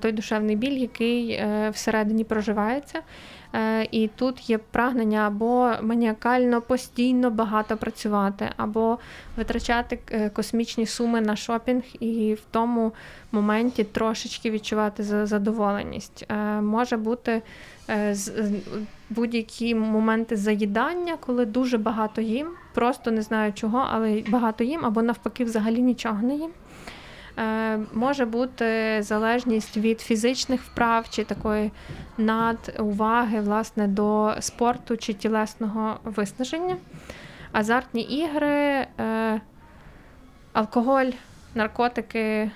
той 0.00 0.12
душевний 0.12 0.56
біль, 0.56 0.78
який 0.78 1.42
всередині 1.70 2.24
проживається. 2.24 3.00
І 3.90 4.10
тут 4.16 4.50
є 4.50 4.58
прагнення 4.58 5.26
або 5.26 5.72
маніакально 5.82 6.60
постійно 6.60 7.30
багато 7.30 7.76
працювати, 7.76 8.50
або 8.56 8.98
витрачати 9.36 9.98
космічні 10.32 10.86
суми 10.86 11.20
на 11.20 11.36
шопінг 11.36 11.82
і 12.00 12.34
в 12.34 12.40
тому 12.50 12.92
моменті 13.32 13.84
трошечки 13.84 14.50
відчувати 14.50 15.02
задоволеність. 15.26 16.26
Може 16.60 16.96
бути 16.96 17.42
будь-які 19.14 19.74
моменти 19.74 20.36
заїдання, 20.36 21.16
коли 21.20 21.46
дуже 21.46 21.78
багато 21.78 22.20
їм, 22.20 22.48
просто 22.74 23.10
не 23.10 23.22
знаю 23.22 23.52
чого, 23.52 23.86
але 23.90 24.22
багато 24.28 24.64
їм, 24.64 24.84
або 24.84 25.02
навпаки, 25.02 25.44
взагалі 25.44 25.82
нічого 25.82 26.22
не 26.22 26.34
їм. 26.34 26.50
Е, 27.38 27.78
Може 27.92 28.24
бути 28.24 28.98
залежність 29.02 29.76
від 29.76 30.00
фізичних 30.00 30.62
вправ 30.62 31.10
чи 31.10 31.24
такої 31.24 31.70
надуваги 32.18 33.40
власне, 33.40 33.86
до 33.88 34.34
спорту 34.40 34.96
чи 34.96 35.12
тілесного 35.12 35.96
виснаження, 36.04 36.76
азартні 37.52 38.02
ігри, 38.02 38.86
е, 39.00 39.40
алкоголь, 40.52 41.10
наркотики. 41.54 42.50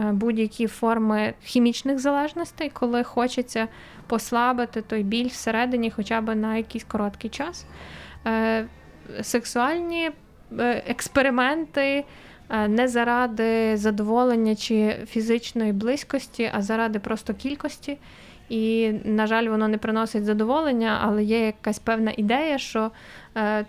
Е, 0.00 0.12
будь-які 0.12 0.66
форми 0.66 1.34
хімічних 1.42 1.98
залежностей, 1.98 2.70
коли 2.72 3.04
хочеться 3.04 3.68
послабити 4.06 4.82
той 4.82 5.02
біль 5.02 5.28
всередині, 5.28 5.90
хоча 5.90 6.20
б 6.20 6.34
на 6.34 6.56
якийсь 6.56 6.84
короткий 6.84 7.30
час. 7.30 7.66
Е, 8.26 8.66
сексуальні 9.22 10.10
е, 10.58 10.82
експерименти 10.86 12.04
не 12.68 12.88
заради 12.88 13.76
задоволення 13.76 14.56
чи 14.56 14.96
фізичної 15.06 15.72
близькості, 15.72 16.50
а 16.54 16.62
заради 16.62 16.98
просто 16.98 17.34
кількості. 17.34 17.98
І, 18.48 18.92
на 19.04 19.26
жаль, 19.26 19.48
воно 19.48 19.68
не 19.68 19.78
приносить 19.78 20.24
задоволення, 20.24 20.98
але 21.02 21.24
є 21.24 21.46
якась 21.46 21.78
певна 21.78 22.12
ідея, 22.16 22.58
що 22.58 22.90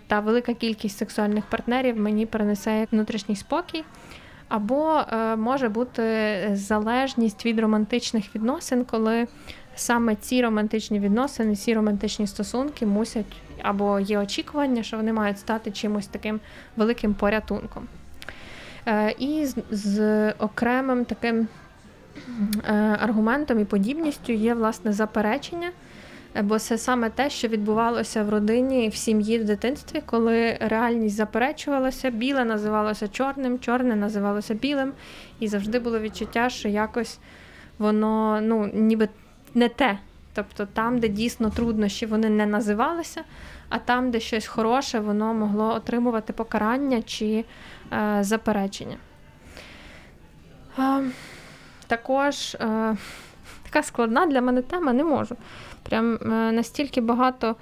та 0.06 0.20
велика 0.20 0.54
кількість 0.54 0.98
сексуальних 0.98 1.44
партнерів 1.44 1.96
мені 1.96 2.26
принесе 2.26 2.86
внутрішній 2.90 3.36
спокій. 3.36 3.84
Або 4.52 5.04
е, 5.12 5.36
може 5.36 5.68
бути 5.68 6.02
залежність 6.52 7.46
від 7.46 7.60
романтичних 7.60 8.34
відносин, 8.34 8.84
коли 8.84 9.26
саме 9.74 10.16
ці 10.16 10.42
романтичні 10.42 11.00
відносини, 11.00 11.56
ці 11.56 11.74
романтичні 11.74 12.26
стосунки 12.26 12.86
мусять 12.86 13.36
або 13.62 14.00
є 14.00 14.18
очікування, 14.18 14.82
що 14.82 14.96
вони 14.96 15.12
мають 15.12 15.38
стати 15.38 15.70
чимось 15.70 16.06
таким 16.06 16.40
великим 16.76 17.14
порятунком. 17.14 17.88
Е, 18.86 19.14
і 19.18 19.46
з, 19.46 19.56
з 19.70 20.30
окремим 20.32 21.04
таким 21.04 21.48
е, 22.68 22.72
аргументом 23.00 23.60
і 23.60 23.64
подібністю 23.64 24.32
є 24.32 24.54
власне 24.54 24.92
заперечення. 24.92 25.70
Бо 26.40 26.58
це 26.58 26.78
саме 26.78 27.10
те, 27.10 27.30
що 27.30 27.48
відбувалося 27.48 28.24
в 28.24 28.28
родині 28.28 28.88
в 28.88 28.94
сім'ї 28.94 29.38
в 29.38 29.44
дитинстві, 29.44 30.02
коли 30.06 30.58
реальність 30.60 31.16
заперечувалася, 31.16 32.10
біле 32.10 32.44
називалося 32.44 33.08
чорним, 33.08 33.58
чорне 33.58 33.96
називалося 33.96 34.54
білим, 34.54 34.92
і 35.40 35.48
завжди 35.48 35.78
було 35.78 36.00
відчуття, 36.00 36.48
що 36.48 36.68
якось 36.68 37.18
воно 37.78 38.40
ну, 38.42 38.70
ніби 38.74 39.08
не 39.54 39.68
те. 39.68 39.98
Тобто 40.34 40.66
там, 40.66 40.98
де 40.98 41.08
дійсно 41.08 41.50
труднощі, 41.50 42.06
вони 42.06 42.28
не 42.28 42.46
називалися, 42.46 43.24
а 43.68 43.78
там, 43.78 44.10
де 44.10 44.20
щось 44.20 44.46
хороше, 44.46 45.00
воно 45.00 45.34
могло 45.34 45.74
отримувати 45.74 46.32
покарання 46.32 47.02
чи 47.02 47.44
е, 47.92 48.18
заперечення. 48.20 48.96
Е, 50.78 51.02
також 51.86 52.54
е, 52.54 52.96
така 53.62 53.82
складна 53.82 54.26
для 54.26 54.40
мене 54.40 54.62
тема 54.62 54.92
не 54.92 55.04
можу. 55.04 55.36
Прям 55.82 56.14
е, 56.14 56.28
настільки 56.52 57.00
багато 57.00 57.56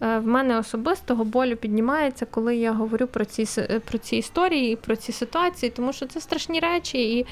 е, 0.00 0.18
в 0.18 0.26
мене 0.26 0.58
особистого 0.58 1.24
болю 1.24 1.56
піднімається, 1.56 2.26
коли 2.26 2.56
я 2.56 2.72
говорю 2.72 3.06
про 3.06 3.24
ці 3.24 3.62
про 3.84 3.98
ці 3.98 4.16
історії 4.16 4.72
і 4.72 4.76
про 4.76 4.96
ці 4.96 5.12
ситуації, 5.12 5.72
тому 5.76 5.92
що 5.92 6.06
це 6.06 6.20
страшні 6.20 6.60
речі, 6.60 7.18
і 7.18 7.26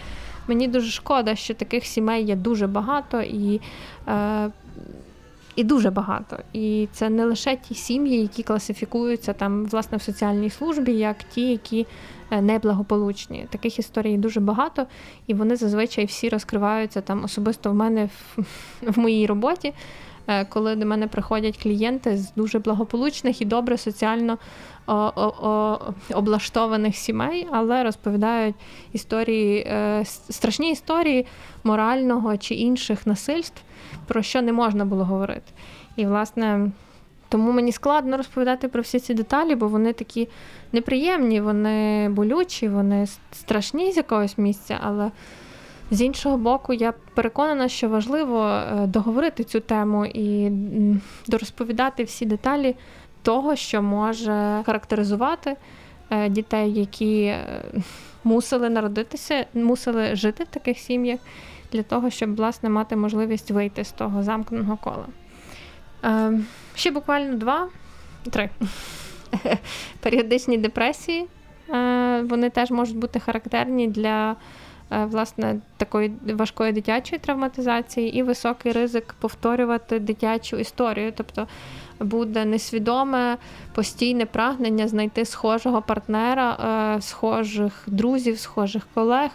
мені 0.49 0.69
дуже 0.69 0.91
шкода, 0.91 1.35
що 1.35 1.55
таких 1.55 1.85
сімей 1.85 2.25
є 2.25 2.37
дуже 2.37 2.67
багато 2.67 3.23
і. 3.23 3.61
Е, 4.09 4.51
і 5.57 5.65
дуже 5.65 5.91
багато. 5.91 6.39
І 6.53 6.89
це 6.93 7.11
не 7.11 7.25
лише 7.25 7.57
ті 7.57 7.75
сім'ї, 7.75 8.23
які 8.23 8.43
класифікуються 8.43 9.33
там 9.33 9.67
власне 9.67 9.99
в 9.99 10.03
соціальній 10.03 10.51
службі, 10.51 10.93
як 10.93 11.17
ті, 11.23 11.51
які 11.51 11.87
неблагополучні. 12.31 13.47
Таких 13.51 13.79
історій 13.79 14.17
дуже 14.17 14.41
багато, 14.41 14.87
і 15.27 15.35
вони 15.35 15.57
зазвичай 15.57 16.05
всі 16.05 16.29
розкриваються 16.29 17.01
там 17.01 17.25
особисто 17.25 17.71
в 17.71 17.75
мене 17.75 18.05
в, 18.37 18.45
в 18.83 18.99
моїй 18.99 19.27
роботі. 19.27 19.73
Е, 20.27 20.45
коли 20.45 20.77
до 20.77 20.87
мене 20.87 21.07
приходять 21.07 21.63
клієнти 21.63 22.17
з 22.17 22.33
дуже 22.33 22.59
благополучних 22.59 23.43
і 23.43 23.45
добре 23.45 23.79
соціально 23.79 24.39
облаштованих 26.15 26.97
сімей, 26.97 27.49
але 27.53 27.85
розповідають 27.85 28.55
історії, 28.93 29.59
е, 29.59 30.03
страшні 30.31 30.71
історії 30.71 31.27
морального 31.65 32.37
чи 32.37 32.55
інших 32.55 33.07
насильств, 33.07 33.63
про 34.07 34.23
що 34.23 34.43
не 34.43 34.53
можна 34.53 34.85
було 34.85 35.05
говорити. 35.05 35.53
І, 35.97 36.07
власне, 36.07 36.71
тому 37.29 37.53
мені 37.53 37.73
складно 37.73 38.17
розповідати 38.17 38.69
про 38.69 38.83
всі 38.83 39.01
ці 39.01 39.15
деталі, 39.15 39.55
бо 39.55 39.69
вони 39.69 39.93
такі 39.93 40.29
неприємні, 40.73 41.41
вони 41.41 42.09
болючі, 42.09 42.69
вони 42.69 43.07
страшні 43.33 43.93
з 43.93 43.97
якогось 43.97 44.39
місця, 44.39 44.79
але. 44.83 45.11
З 45.91 46.01
іншого 46.01 46.37
боку, 46.37 46.73
я 46.73 46.93
переконана, 47.15 47.69
що 47.69 47.89
важливо 47.89 48.47
е, 48.47 48.87
договорити 48.87 49.45
цю 49.45 49.61
тему 49.61 50.07
і 50.07 50.51
дорозповідати 51.27 52.05
всі 52.05 52.27
деталі 52.27 52.77
того, 53.23 53.57
що 53.57 53.83
може 53.83 54.63
характеризувати 54.67 55.57
е, 56.11 56.29
дітей, 56.29 56.73
які 56.73 57.25
е, 57.25 57.63
мусили 58.25 58.71
народитися, 58.71 59.47
мусили 59.55 60.17
жити 60.17 60.45
в 60.45 60.47
таких 60.47 60.79
сім'ях, 60.79 61.21
для 61.73 61.83
того, 61.83 62.11
щоб 62.11 62.37
власне 62.37 62.69
мати 62.69 62.97
можливість 62.97 63.51
вийти 63.51 63.85
з 63.85 63.93
того 63.93 64.23
замкненого 64.23 64.77
кола. 64.77 65.07
Ще 66.75 66.91
буквально 66.91 67.37
два, 67.37 67.69
три. 68.31 68.51
Періодичні 70.01 70.59
депресії. 70.59 71.27
Вони 72.23 72.51
теж 72.51 72.71
можуть 72.71 72.97
бути 72.97 73.21
характерні 73.21 73.89
для 73.89 74.37
власне 75.05 75.61
такої 75.77 76.13
важкої 76.23 76.73
дитячої 76.73 77.19
травматизації 77.19 78.17
і 78.17 78.23
високий 78.23 78.73
ризик 78.73 79.15
повторювати 79.21 79.99
дитячу 79.99 80.57
історію. 80.57 81.13
Тобто 81.17 81.49
буде 82.01 82.45
несвідоме 82.45 83.37
постійне 83.75 84.27
прагнення 84.27 84.89
знайти 84.89 85.25
схожого 85.25 85.83
партнера, 85.83 86.53
е, 86.97 87.03
схожих 87.03 87.83
друзів, 87.87 88.39
схожих 88.39 88.87
колег, 88.95 89.31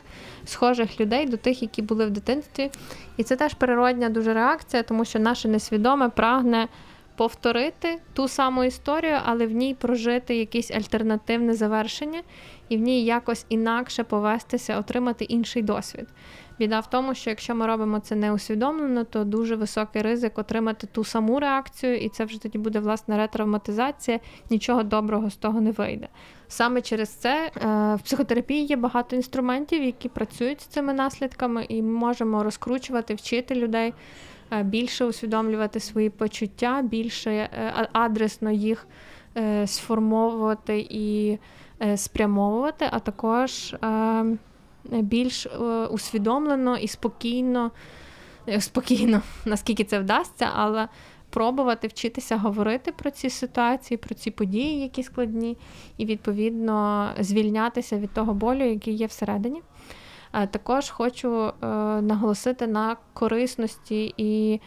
схожих 0.45 0.99
людей 0.99 1.25
до 1.25 1.37
тих, 1.37 1.61
які 1.61 1.81
були 1.81 2.05
в 2.05 2.09
дитинстві. 2.09 2.71
І 3.17 3.23
це 3.23 3.35
теж 3.35 3.53
природня 3.53 4.09
дуже 4.09 4.33
реакція, 4.33 4.83
тому 4.83 5.05
що 5.05 5.19
наше 5.19 5.47
несвідоме 5.47 6.09
прагне. 6.09 6.67
Повторити 7.15 7.99
ту 8.13 8.27
саму 8.27 8.63
історію, 8.63 9.17
але 9.25 9.47
в 9.47 9.51
ній 9.51 9.73
прожити 9.73 10.35
якесь 10.35 10.71
альтернативне 10.71 11.53
завершення 11.53 12.21
і 12.69 12.77
в 12.77 12.79
ній 12.79 13.05
якось 13.05 13.45
інакше 13.49 14.03
повестися, 14.03 14.79
отримати 14.79 15.25
інший 15.25 15.61
досвід. 15.61 16.07
Біда 16.59 16.79
в 16.79 16.89
тому, 16.89 17.15
що 17.15 17.29
якщо 17.29 17.55
ми 17.55 17.67
робимо 17.67 17.99
це 17.99 18.15
неусвідомлено, 18.15 19.03
то 19.03 19.23
дуже 19.23 19.55
високий 19.55 20.01
ризик 20.01 20.37
отримати 20.37 20.87
ту 20.87 21.03
саму 21.03 21.39
реакцію, 21.39 21.97
і 21.97 22.09
це 22.09 22.25
вже 22.25 22.41
тоді 22.41 22.57
буде 22.57 22.79
власне 22.79 23.17
ретравматизація, 23.17 24.19
нічого 24.49 24.83
доброго 24.83 25.29
з 25.29 25.35
того 25.35 25.61
не 25.61 25.71
вийде. 25.71 26.07
Саме 26.47 26.81
через 26.81 27.09
це 27.09 27.51
е, 27.55 27.95
в 27.95 28.01
психотерапії 28.01 28.65
є 28.65 28.75
багато 28.75 29.15
інструментів, 29.15 29.83
які 29.83 30.09
працюють 30.09 30.61
з 30.61 30.65
цими 30.65 30.93
наслідками, 30.93 31.65
і 31.69 31.81
ми 31.81 31.99
можемо 31.99 32.43
розкручувати, 32.43 33.13
вчити 33.13 33.55
людей 33.55 33.93
е, 34.51 34.63
більше 34.63 35.05
усвідомлювати 35.05 35.79
свої 35.79 36.09
почуття, 36.09 36.81
більше 36.81 37.31
е, 37.31 37.49
адресно 37.93 38.51
їх 38.51 38.87
сформовувати 39.65 40.87
і 40.89 41.37
спрямовувати, 41.95 42.89
а 42.91 42.99
також 42.99 43.73
е, 43.73 44.25
більш 44.85 45.45
е, 45.45 45.49
усвідомлено 45.85 46.77
і 46.77 46.87
спокійно, 46.87 47.71
спокійно, 48.59 49.21
наскільки 49.45 49.83
це 49.83 49.99
вдасться, 49.99 50.49
але 50.55 50.87
пробувати 51.29 51.87
вчитися 51.87 52.37
говорити 52.37 52.91
про 52.91 53.11
ці 53.11 53.29
ситуації, 53.29 53.97
про 53.97 54.15
ці 54.15 54.31
події, 54.31 54.81
які 54.81 55.03
складні, 55.03 55.57
і 55.97 56.05
відповідно 56.05 57.09
звільнятися 57.19 57.97
від 57.97 58.13
того 58.13 58.33
болю, 58.33 58.63
який 58.63 58.93
є 58.93 59.05
всередині. 59.05 59.61
Також 60.51 60.89
хочу 60.89 61.53
наголосити 62.01 62.67
на 62.67 62.97
корисності 63.13 64.13
і 64.17 64.61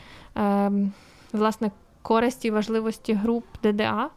власне 1.33 1.70
користі 2.03 2.48
і 2.48 2.51
важливості 2.51 3.12
груп 3.12 3.44
ДДА. 3.62 4.11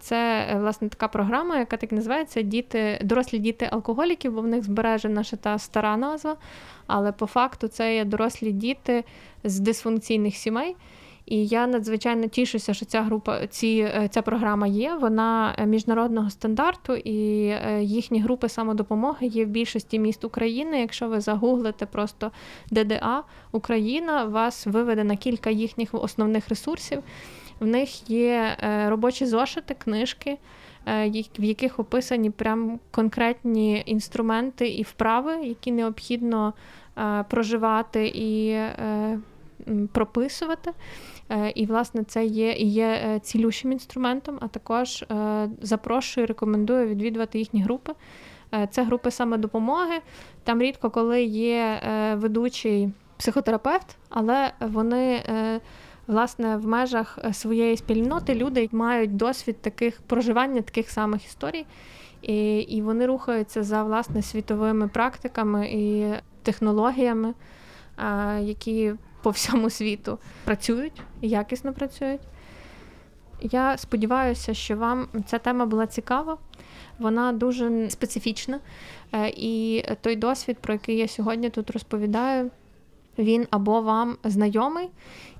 Це 0.00 0.46
власне 0.60 0.88
така 0.88 1.08
програма, 1.08 1.58
яка 1.58 1.76
так 1.76 1.92
називається 1.92 2.42
Діти, 2.42 2.98
дорослі 3.02 3.38
діти 3.38 3.68
алкоголіків, 3.70 4.32
бо 4.32 4.40
в 4.40 4.46
них 4.46 4.64
збережена 4.64 5.24
ще 5.24 5.36
та 5.36 5.58
стара 5.58 5.96
назва. 5.96 6.36
Але 6.86 7.12
по 7.12 7.26
факту 7.26 7.68
це 7.68 7.94
є 7.94 8.04
дорослі 8.04 8.52
діти 8.52 9.04
з 9.44 9.60
дисфункційних 9.60 10.36
сімей. 10.36 10.76
І 11.26 11.46
я 11.46 11.66
надзвичайно 11.66 12.26
тішуся, 12.26 12.74
що 12.74 12.84
ця 12.84 13.02
група, 13.02 13.46
ці, 13.46 13.92
е, 13.94 14.08
ця 14.10 14.22
програма 14.22 14.66
є. 14.66 14.94
Вона 14.94 15.54
е, 15.58 15.66
міжнародного 15.66 16.30
стандарту, 16.30 16.94
і 16.94 17.46
е, 17.46 17.82
їхні 17.82 18.20
групи 18.20 18.48
самодопомоги 18.48 19.26
є 19.26 19.44
в 19.44 19.48
більшості 19.48 19.98
міст 19.98 20.24
України. 20.24 20.80
Якщо 20.80 21.08
ви 21.08 21.20
загуглите 21.20 21.86
просто 21.86 22.30
ДДА 22.70 23.22
Україна, 23.52 24.24
вас 24.24 24.66
виведе 24.66 25.04
на 25.04 25.16
кілька 25.16 25.50
їхніх 25.50 25.88
основних 25.92 26.48
ресурсів. 26.48 27.02
В 27.60 27.66
них 27.66 28.10
є 28.10 28.56
робочі 28.88 29.26
зошити, 29.26 29.74
книжки, 29.74 30.38
в 31.38 31.44
яких 31.44 31.78
описані 31.78 32.30
прям 32.30 32.80
конкретні 32.90 33.82
інструменти 33.86 34.68
і 34.68 34.82
вправи, 34.82 35.46
які 35.46 35.72
необхідно 35.72 36.54
проживати 37.28 38.12
і 38.14 38.58
прописувати. 39.92 40.72
Е, 41.30 41.52
і, 41.54 41.66
власне, 41.66 42.04
це 42.04 42.24
є 42.24 42.52
є 42.52 42.86
е, 42.86 43.20
цілющим 43.20 43.72
інструментом, 43.72 44.38
а 44.40 44.48
також 44.48 45.02
е, 45.02 45.48
запрошую, 45.62 46.26
рекомендую 46.26 46.86
відвідувати 46.86 47.38
їхні 47.38 47.62
групи. 47.62 47.92
Це 48.70 48.82
групи 48.82 49.10
самодопомоги. 49.10 50.00
Там 50.44 50.62
рідко 50.62 50.90
коли 50.90 51.22
є 51.22 51.80
ведучий 52.14 52.90
психотерапевт, 53.16 53.96
але 54.08 54.52
вони. 54.60 55.22
Власне, 56.06 56.56
в 56.56 56.66
межах 56.66 57.18
своєї 57.32 57.76
спільноти 57.76 58.34
люди 58.34 58.68
мають 58.72 59.16
досвід 59.16 59.56
таких 59.60 60.00
проживання 60.00 60.62
таких 60.62 60.90
самих 60.90 61.24
історій, 61.24 61.66
і 62.22 62.58
і 62.58 62.82
вони 62.82 63.06
рухаються 63.06 63.62
за 63.62 63.82
власне 63.82 64.22
світовими 64.22 64.88
практиками 64.88 65.68
і 65.72 66.12
технологіями, 66.42 67.34
які 68.40 68.94
по 69.22 69.30
всьому 69.30 69.70
світу 69.70 70.18
працюють, 70.44 71.02
якісно 71.22 71.72
працюють. 71.72 72.20
Я 73.40 73.76
сподіваюся, 73.76 74.54
що 74.54 74.76
вам 74.76 75.08
ця 75.26 75.38
тема 75.38 75.66
була 75.66 75.86
цікава, 75.86 76.38
вона 76.98 77.32
дуже 77.32 77.90
специфічна. 77.90 78.60
Е, 79.12 79.28
і 79.36 79.84
той 80.00 80.16
досвід, 80.16 80.58
про 80.58 80.74
який 80.74 80.96
я 80.96 81.08
сьогодні 81.08 81.50
тут 81.50 81.70
розповідаю, 81.70 82.50
він 83.18 83.46
або 83.50 83.80
вам 83.80 84.16
знайомий, 84.24 84.88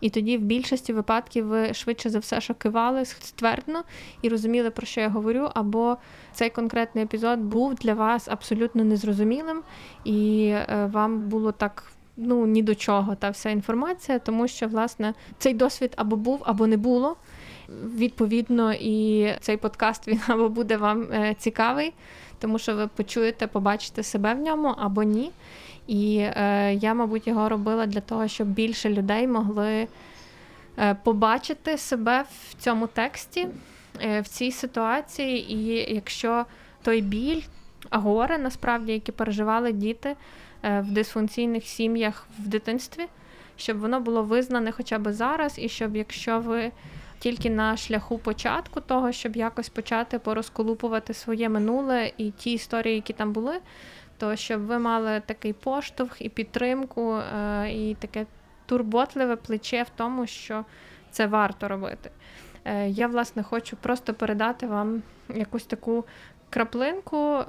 і 0.00 0.10
тоді 0.10 0.38
в 0.38 0.40
більшості 0.40 0.92
випадків 0.92 1.46
ви 1.46 1.74
швидше 1.74 2.10
за 2.10 2.18
все 2.18 2.40
шокивали 2.40 3.04
ствердно 3.04 3.84
і 4.22 4.28
розуміли, 4.28 4.70
про 4.70 4.86
що 4.86 5.00
я 5.00 5.08
говорю, 5.08 5.48
або 5.54 5.96
цей 6.32 6.50
конкретний 6.50 7.04
епізод 7.04 7.38
був 7.38 7.74
для 7.74 7.94
вас 7.94 8.28
абсолютно 8.28 8.84
незрозумілим, 8.84 9.62
і 10.04 10.46
е, 10.46 10.90
вам 10.92 11.20
було 11.20 11.52
так 11.52 11.84
ну 12.16 12.46
ні 12.46 12.62
до 12.62 12.74
чого 12.74 13.14
та 13.14 13.30
вся 13.30 13.50
інформація, 13.50 14.18
тому 14.18 14.48
що 14.48 14.68
власне 14.68 15.14
цей 15.38 15.54
досвід 15.54 15.92
або 15.96 16.16
був, 16.16 16.42
або 16.44 16.66
не 16.66 16.76
було. 16.76 17.16
Відповідно, 17.96 18.72
і 18.72 19.28
цей 19.40 19.56
подкаст 19.56 20.08
він 20.08 20.20
або 20.26 20.48
буде 20.48 20.76
вам 20.76 21.02
е, 21.02 21.34
цікавий, 21.38 21.92
тому 22.38 22.58
що 22.58 22.76
ви 22.76 22.86
почуєте, 22.86 23.46
побачите 23.46 24.02
себе 24.02 24.34
в 24.34 24.38
ньому 24.38 24.74
або 24.78 25.02
ні. 25.02 25.30
І 25.86 26.16
е, 26.18 26.74
я, 26.74 26.94
мабуть, 26.94 27.26
його 27.26 27.48
робила 27.48 27.86
для 27.86 28.00
того, 28.00 28.28
щоб 28.28 28.48
більше 28.48 28.90
людей 28.90 29.26
могли 29.26 29.88
е, 30.78 30.96
побачити 31.04 31.78
себе 31.78 32.22
в 32.22 32.54
цьому 32.54 32.86
тексті, 32.86 33.48
е, 34.02 34.20
в 34.20 34.28
цій 34.28 34.52
ситуації. 34.52 35.52
І 35.52 35.94
якщо 35.94 36.46
той 36.82 37.00
біль, 37.00 37.42
горе 37.90 38.38
насправді, 38.38 38.92
які 38.92 39.12
переживали 39.12 39.72
діти, 39.72 40.16
Е, 40.64 40.80
в 40.80 40.90
дисфункційних 40.90 41.64
сім'ях 41.64 42.26
в 42.38 42.48
дитинстві, 42.48 43.06
щоб 43.56 43.78
воно 43.78 44.00
було 44.00 44.22
визнане 44.22 44.72
хоча 44.72 44.98
б 44.98 45.12
зараз, 45.12 45.58
і 45.58 45.68
щоб 45.68 45.96
якщо 45.96 46.40
ви 46.40 46.72
тільки 47.18 47.50
на 47.50 47.76
шляху 47.76 48.18
початку 48.18 48.80
того, 48.80 49.12
щоб 49.12 49.36
якось 49.36 49.68
почати 49.68 50.18
порозколупувати 50.18 51.14
своє 51.14 51.48
минуле 51.48 52.12
і 52.18 52.30
ті 52.30 52.52
історії, 52.52 52.94
які 52.94 53.12
там 53.12 53.32
були, 53.32 53.54
то 54.18 54.36
щоб 54.36 54.60
ви 54.60 54.78
мали 54.78 55.22
такий 55.26 55.52
поштовх 55.52 56.22
і 56.22 56.28
підтримку, 56.28 57.16
е, 57.16 57.70
і 57.70 57.94
таке 57.94 58.26
турботливе 58.66 59.36
плече 59.36 59.82
в 59.82 59.88
тому, 59.96 60.26
що 60.26 60.64
це 61.10 61.26
варто 61.26 61.68
робити. 61.68 62.10
Е, 62.64 62.88
я, 62.88 63.06
власне, 63.06 63.42
хочу 63.42 63.76
просто 63.76 64.14
передати 64.14 64.66
вам 64.66 65.02
якусь 65.28 65.64
таку 65.64 66.04
краплинку 66.50 67.44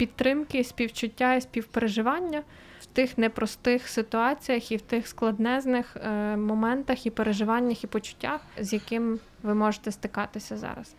підтримки, 0.00 0.64
співчуття 0.64 1.34
і 1.34 1.40
співпереживання 1.40 2.42
в 2.80 2.86
тих 2.86 3.18
непростих 3.18 3.88
ситуаціях 3.88 4.72
і 4.72 4.76
в 4.76 4.80
тих 4.80 5.08
складнезних 5.08 5.96
е, 5.96 6.36
моментах 6.36 7.06
і 7.06 7.10
переживаннях 7.10 7.84
і 7.84 7.86
почуттях, 7.86 8.40
з 8.58 8.72
яким 8.72 9.18
ви 9.42 9.54
можете 9.54 9.92
стикатися 9.92 10.56
зараз. 10.56 10.94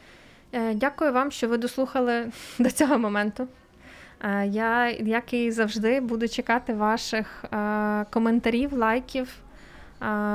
Е, 0.51 0.73
дякую 0.73 1.13
вам, 1.13 1.31
що 1.31 1.47
ви 1.47 1.57
дослухали 1.57 2.31
до 2.59 2.71
цього 2.71 2.97
моменту. 2.97 3.47
Е, 4.23 4.47
я, 4.47 4.89
як 4.89 5.33
і 5.33 5.51
завжди, 5.51 6.01
буду 6.01 6.27
чекати 6.27 6.73
ваших 6.73 7.45
коментарів, 8.09 8.73
лайків. 8.73 9.29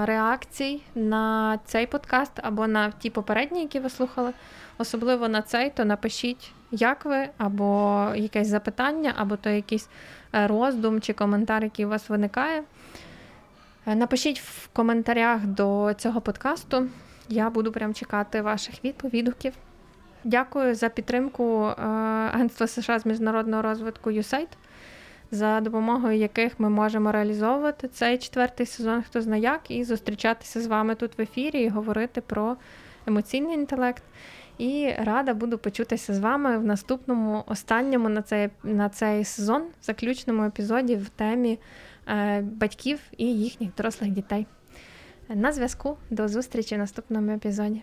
Реакцій 0.05 0.83
на 0.95 1.59
цей 1.65 1.87
подкаст 1.87 2.33
або 2.43 2.67
на 2.67 2.91
ті 2.91 3.11
попередні, 3.11 3.61
які 3.61 3.81
ви 3.81 3.91
слухали, 3.91 4.33
особливо 4.79 5.29
на 5.29 5.43
цей, 5.43 5.71
то 5.71 5.85
напишіть 5.85 6.53
як 6.71 7.05
ви, 7.05 7.29
або 7.39 8.03
якесь 8.17 8.49
запитання, 8.49 9.13
або 9.17 9.37
то 9.37 9.51
якийсь 9.51 9.89
е, 10.35 10.47
роздум 10.47 11.01
чи 11.01 11.13
коментар, 11.13 11.65
який 11.65 11.87
у 11.87 11.89
вас 11.89 12.09
виникає. 12.09 12.63
Е, 13.87 13.95
напишіть 13.95 14.41
в 14.41 14.69
коментарях 14.73 15.47
до 15.47 15.95
цього 15.99 16.21
подкасту. 16.21 16.89
Я 17.29 17.51
буду 17.51 17.73
прям 17.73 17.95
чекати 17.95 18.43
ваших 18.43 18.85
відповідків. 18.85 19.53
Дякую 20.27 20.75
за 20.75 20.89
підтримку 20.89 21.67
е, 21.67 21.83
Агентства 22.35 22.67
США 22.67 22.99
з 22.99 23.07
міжнародного 23.07 23.63
розвитку 23.63 24.11
USAID, 24.11 24.47
за 25.31 25.61
допомогою 25.61 26.17
яких 26.17 26.61
ми 26.61 26.71
можемо 26.71 27.13
реалізовувати 27.13 27.89
цей 27.89 28.19
четвертий 28.19 28.67
сезон, 28.67 29.03
хто 29.03 29.21
знає 29.21 29.43
як, 29.43 29.71
і 29.71 29.85
зустрічатися 29.85 30.61
з 30.61 30.67
вами 30.67 30.95
тут 30.95 31.19
в 31.19 31.23
ефірі 31.23 31.63
і 31.63 31.69
говорити 31.69 32.21
про 32.21 32.57
емоційний 33.07 33.55
інтелект. 33.55 34.03
І 34.59 34.93
рада 34.99 35.35
буду 35.35 35.59
почутися 35.59 36.15
з 36.15 36.19
вами 36.19 36.59
в 36.59 36.65
наступному, 36.65 37.45
останньому 37.47 38.09
на 38.09 38.23
цей 38.23 38.51
на 38.63 38.89
цей 38.89 39.25
сезон, 39.25 39.63
заключному 39.83 40.45
епізоді 40.45 40.97
в 40.97 41.09
темі 41.09 41.59
е, 42.09 42.41
батьків 42.41 43.01
і 43.17 43.25
їхніх 43.25 43.75
дорослих 43.75 44.11
дітей. 44.11 44.47
На 45.29 45.53
зв'язку 45.53 45.97
до 46.11 46.29
зустрічі 46.29 46.75
в 46.75 46.79
наступному 46.79 47.33
епізоді. 47.33 47.83